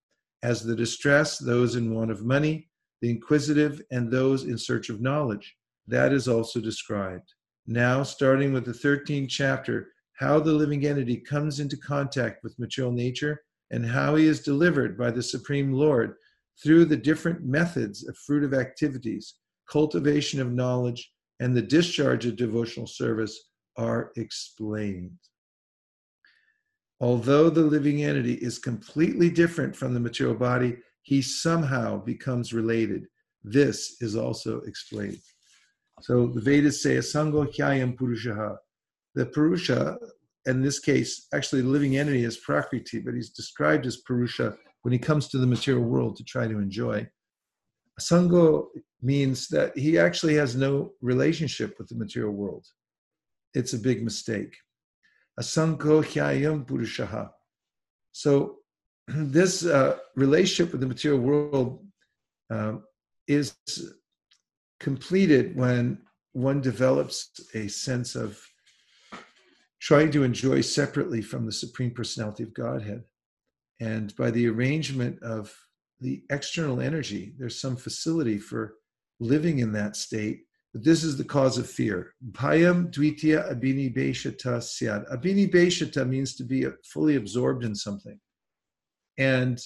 [0.44, 2.68] as the distressed, those in want of money,
[3.02, 5.56] the inquisitive, and those in search of knowledge.
[5.88, 7.34] That is also described.
[7.66, 12.92] Now, starting with the 13th chapter, how the living entity comes into contact with material
[12.92, 13.42] nature
[13.72, 16.16] and how he is delivered by the Supreme Lord
[16.62, 19.36] through the different methods of fruitive activities,
[19.72, 23.48] cultivation of knowledge, and the discharge of devotional service
[23.78, 25.18] are explained.
[27.00, 33.08] Although the living entity is completely different from the material body, he somehow becomes related.
[33.44, 35.20] This is also explained.
[36.02, 38.58] So the Vedas say Asango Hyayam Purushaha.
[39.16, 39.98] The Purusha,
[40.46, 44.92] in this case, actually the living entity is Prakriti, but he's described as Purusha when
[44.92, 47.08] he comes to the material world to try to enjoy.
[48.00, 48.68] Asango
[49.02, 52.66] means that he actually has no relationship with the material world.
[53.54, 54.56] It's a big mistake.
[55.40, 57.30] Asango Hyayam Purushaha.
[58.12, 58.58] So
[59.08, 61.86] this uh, relationship with the material world
[62.50, 62.84] um,
[63.28, 63.56] is
[64.80, 66.00] completed when
[66.34, 68.40] one develops a sense of
[69.80, 73.04] trying to enjoy separately from the Supreme Personality of Godhead.
[73.80, 75.54] And by the arrangement of
[76.00, 78.76] the external energy, there's some facility for
[79.20, 80.47] living in that state.
[80.78, 82.14] But this is the cause of fear.
[82.34, 85.12] Bhayam dvitiya abhinibeshata syad.
[85.12, 88.20] Abhinibeshata means to be fully absorbed in something.
[89.18, 89.60] And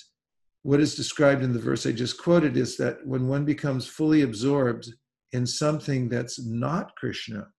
[0.64, 4.22] what is described in the verse I just quoted is that when one becomes fully
[4.22, 4.88] absorbed
[5.34, 7.50] in something that's not Krishna,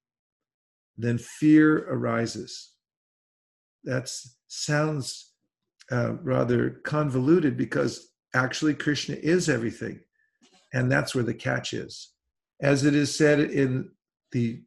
[0.97, 2.71] then fear arises.
[3.85, 4.11] That
[4.49, 5.35] sounds
[5.91, 10.01] uh, rather convoluted because actually Krishna is everything.
[10.73, 12.12] And that's where the catch is.
[12.63, 13.91] As it is said in
[14.31, 14.63] the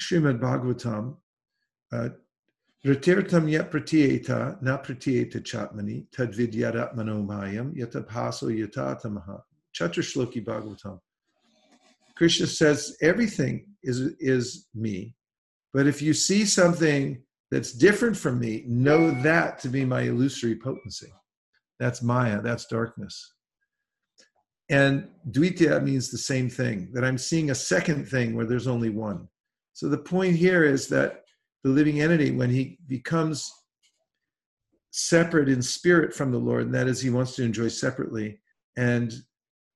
[0.00, 1.16] Srimad Bhagavatam,
[1.92, 2.10] uh,
[2.84, 9.40] Ratirtam yat pratyeta, na pratyeta chatmani, tadvidyaratmano mayam, yatapaso yatatamaha.
[9.74, 11.00] Chaturshloki Bhagavatam.
[12.14, 15.16] Krishna says everything is, is me.
[15.72, 20.56] But if you see something that's different from me, know that to be my illusory
[20.56, 21.12] potency.
[21.80, 23.33] That's Maya, that's darkness.
[24.70, 28.90] And Dvitya means the same thing, that I'm seeing a second thing where there's only
[28.90, 29.28] one.
[29.72, 31.24] So the point here is that
[31.64, 33.50] the living entity, when he becomes
[34.90, 38.40] separate in spirit from the Lord, and that is, he wants to enjoy separately,
[38.76, 39.12] and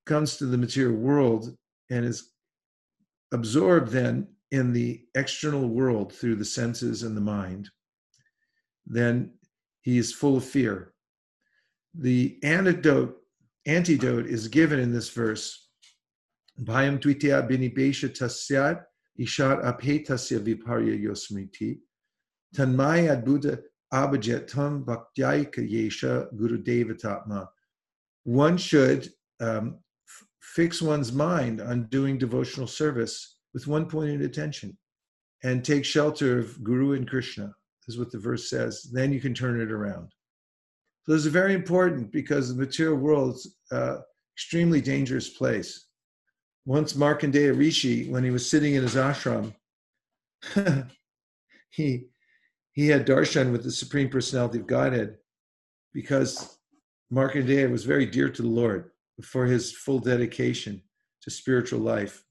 [0.06, 1.54] comes to the material world
[1.90, 2.32] and is
[3.32, 7.68] absorbed then in the external world through the senses and the mind,
[8.86, 9.30] then
[9.82, 10.94] he is full of fear.
[11.94, 13.16] The antidote,
[13.68, 15.68] antidote is given in this verse.
[16.60, 18.82] Bhayam twitya binibesha tasyat
[19.20, 21.78] ishat aphetasya viparya yosmriti
[22.56, 23.60] tanmaya buddha
[23.92, 27.46] abhajetam bhaktyayika yesha guru devatatma.
[28.24, 29.08] One should
[29.40, 29.78] um,
[30.40, 34.76] fix one's mind on doing devotional service with one pointed attention
[35.44, 37.54] and take shelter of Guru and Krishna,
[37.86, 38.90] is what the verse says.
[38.92, 40.12] Then you can turn it around.
[41.08, 44.02] So this is very important because the material world is an
[44.36, 45.86] extremely dangerous place.
[46.66, 49.54] Once Markandeya Rishi, when he was sitting in his ashram,
[51.70, 52.08] he
[52.72, 55.16] he had darshan with the Supreme Personality of Godhead
[55.94, 56.58] because
[57.10, 58.90] Markandeya was very dear to the Lord
[59.22, 60.82] for his full dedication
[61.22, 62.22] to spiritual life.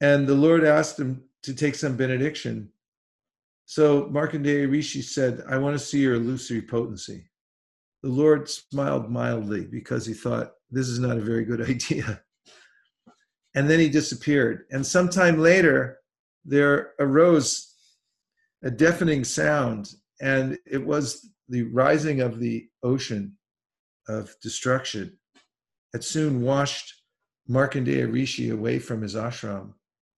[0.00, 2.72] And the Lord asked him to take some benediction.
[3.70, 7.30] So Markandeya Rishi said, I want to see your illusory potency.
[8.02, 12.20] The Lord smiled mildly because he thought, this is not a very good idea.
[13.54, 14.64] And then he disappeared.
[14.72, 15.98] And sometime later,
[16.44, 17.72] there arose
[18.64, 23.38] a deafening sound, and it was the rising of the ocean
[24.08, 25.16] of destruction.
[25.94, 26.92] It soon washed
[27.48, 29.74] Markandeya Rishi away from his ashram.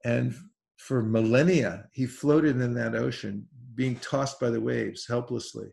[0.06, 0.34] And
[0.82, 5.68] for millennia, he floated in that ocean, being tossed by the waves helplessly,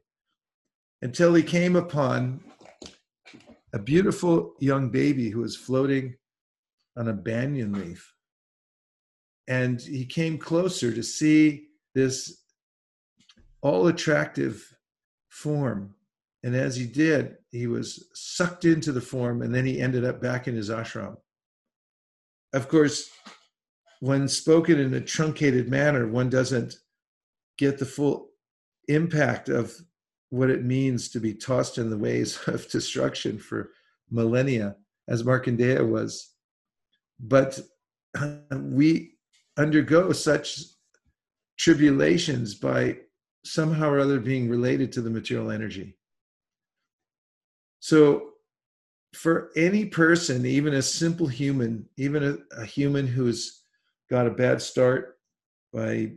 [1.01, 2.39] until he came upon
[3.73, 6.15] a beautiful young baby who was floating
[6.95, 8.13] on a banyan leaf.
[9.47, 12.43] And he came closer to see this
[13.61, 14.75] all attractive
[15.29, 15.95] form.
[16.43, 20.21] And as he did, he was sucked into the form and then he ended up
[20.21, 21.17] back in his ashram.
[22.53, 23.09] Of course,
[23.99, 26.75] when spoken in a truncated manner, one doesn't
[27.57, 28.29] get the full
[28.87, 29.73] impact of
[30.29, 33.71] what it means to be tossed in the waves of destruction for
[34.09, 34.75] millennia,
[35.07, 36.31] as Markandeya was.
[37.19, 37.59] But
[38.51, 39.15] we
[39.57, 40.61] undergo such
[41.57, 42.97] tribulations by
[43.43, 45.97] somehow or other being related to the material energy.
[47.81, 48.25] So,
[49.13, 53.58] for any person, even a simple human, even a, a human who's
[54.09, 55.17] got a bad start
[55.71, 56.11] by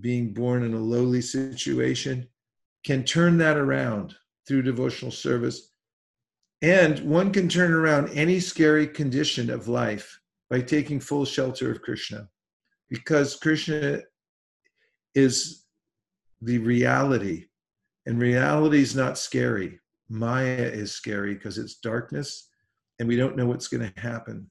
[0.00, 2.26] being born in a lowly situation,
[2.84, 4.14] can turn that around
[4.46, 5.70] through devotional service.
[6.62, 10.18] And one can turn around any scary condition of life
[10.50, 12.28] by taking full shelter of Krishna,
[12.88, 14.00] because Krishna
[15.14, 15.64] is
[16.40, 17.46] the reality,
[18.06, 19.80] and reality is not scary.
[20.08, 22.48] Maya is scary because it's darkness
[22.98, 24.50] and we don't know what's going to happen.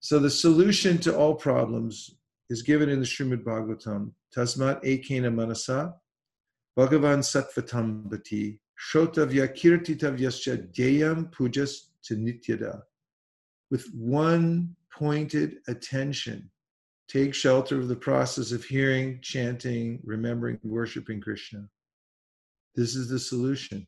[0.00, 2.16] So the solution to all problems
[2.50, 4.10] is given in the Srimad Bhagavatam.
[4.36, 5.94] Tasmat ekena manasa
[6.76, 8.58] Bhagavan Sattvatam Bhati
[8.92, 12.82] Shotavya Kirtitavyascha Deyam Pujas Nityada.
[13.70, 16.50] With one pointed attention,
[17.08, 21.68] take shelter of the process of hearing, chanting, remembering, worshiping Krishna.
[22.74, 23.86] This is the solution.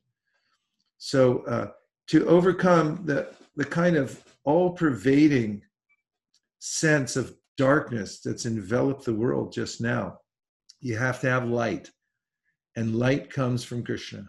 [0.99, 1.69] So, uh,
[2.09, 5.63] to overcome the, the kind of all pervading
[6.61, 10.19] sense of darkness that's enveloped the world just now,
[10.81, 11.89] you have to have light
[12.75, 14.25] and light comes from Krishna.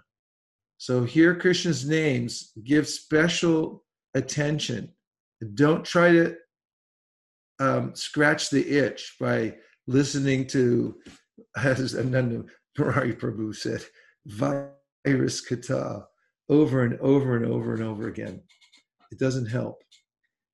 [0.78, 4.94] So here, Krishna's names give special attention.
[5.56, 6.36] Don't try to
[7.60, 9.56] um, scratch the itch by
[9.88, 10.96] listening to,
[11.58, 12.44] as Ananda
[12.78, 13.84] Murari Prabhu said,
[14.28, 16.04] virus katha
[16.50, 18.44] over and over and over and over again.
[19.12, 19.83] It doesn't help.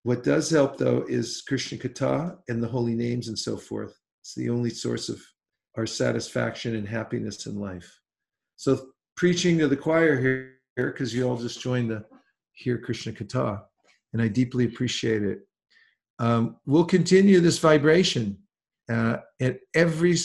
[0.09, 3.95] What does help, though, is Krishna katha and the holy names and so forth.
[4.21, 5.21] It's the only source of
[5.77, 7.87] our satisfaction and happiness in life.
[8.55, 12.05] So preaching to the choir here, because you all just joined the
[12.53, 13.61] Hear Krishna Katha,
[14.13, 15.41] and I deeply appreciate it.
[16.17, 18.39] Um, we'll continue this vibration
[18.91, 20.17] uh, at every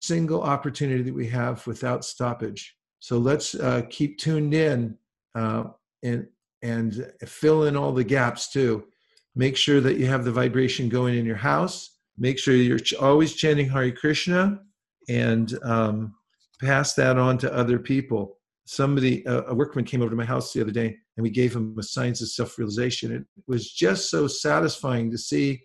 [0.00, 2.74] single opportunity that we have without stoppage.
[3.00, 4.96] So let's uh, keep tuned in
[5.34, 5.64] uh,
[6.02, 6.26] and
[6.62, 8.86] and fill in all the gaps too.
[9.34, 11.98] Make sure that you have the vibration going in your house.
[12.18, 14.60] Make sure you're always chanting Hare Krishna
[15.08, 16.14] and um,
[16.60, 18.38] pass that on to other people.
[18.66, 21.76] Somebody, a workman came over to my house the other day and we gave him
[21.78, 23.12] a science of self realization.
[23.12, 25.62] It was just so satisfying to see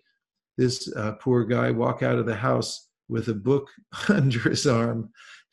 [0.56, 3.68] this uh, poor guy walk out of the house with a book
[4.08, 5.10] under his arm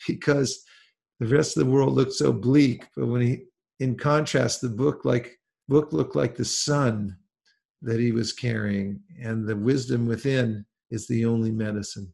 [0.07, 0.64] because
[1.20, 2.88] the rest of the world looked so bleak.
[2.95, 3.43] But when he,
[3.80, 5.38] in contrast, the book like
[5.68, 7.18] book looked like the sun
[7.84, 12.11] that he was carrying, and the wisdom within is the only medicine.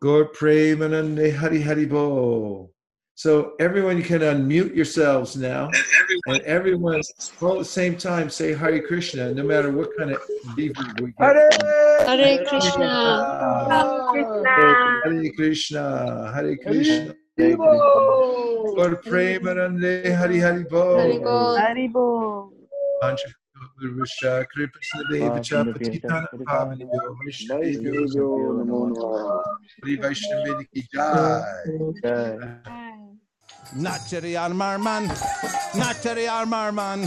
[0.00, 2.70] Gaur Premanande Hari Haribol.
[3.16, 5.70] So everyone, you can unmute yourselves now,
[6.26, 7.00] and everyone,
[7.40, 10.20] all at the same time, say Hare Krishna, no matter what kind of
[10.56, 11.14] beef we get.
[11.18, 11.50] Hare,
[12.06, 12.88] Hare Krishna.
[15.04, 16.32] Hare Krishna.
[16.34, 17.14] Hare Krishna.
[17.38, 21.56] Gaur Premanande Hari Haribol.
[21.56, 22.52] Hare Bo.
[23.84, 24.04] Haribo.
[24.04, 26.88] Gurusha Kripasadeva Chapatitana Pavanyo
[27.24, 27.72] Vaishnavi
[29.68, 31.42] Sri Vaishnavi Ki Jai.
[33.76, 35.08] Nachari Armarman,
[35.72, 37.04] Nachari Armarman,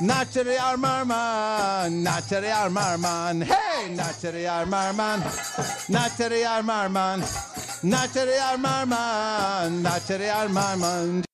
[0.00, 5.20] Nachari Armarman, Nachari Armarman, hey, Nachari Armarman,
[5.90, 7.20] Nachari Armarman,
[7.82, 11.27] Nachari Armarman, Nachari Armarman.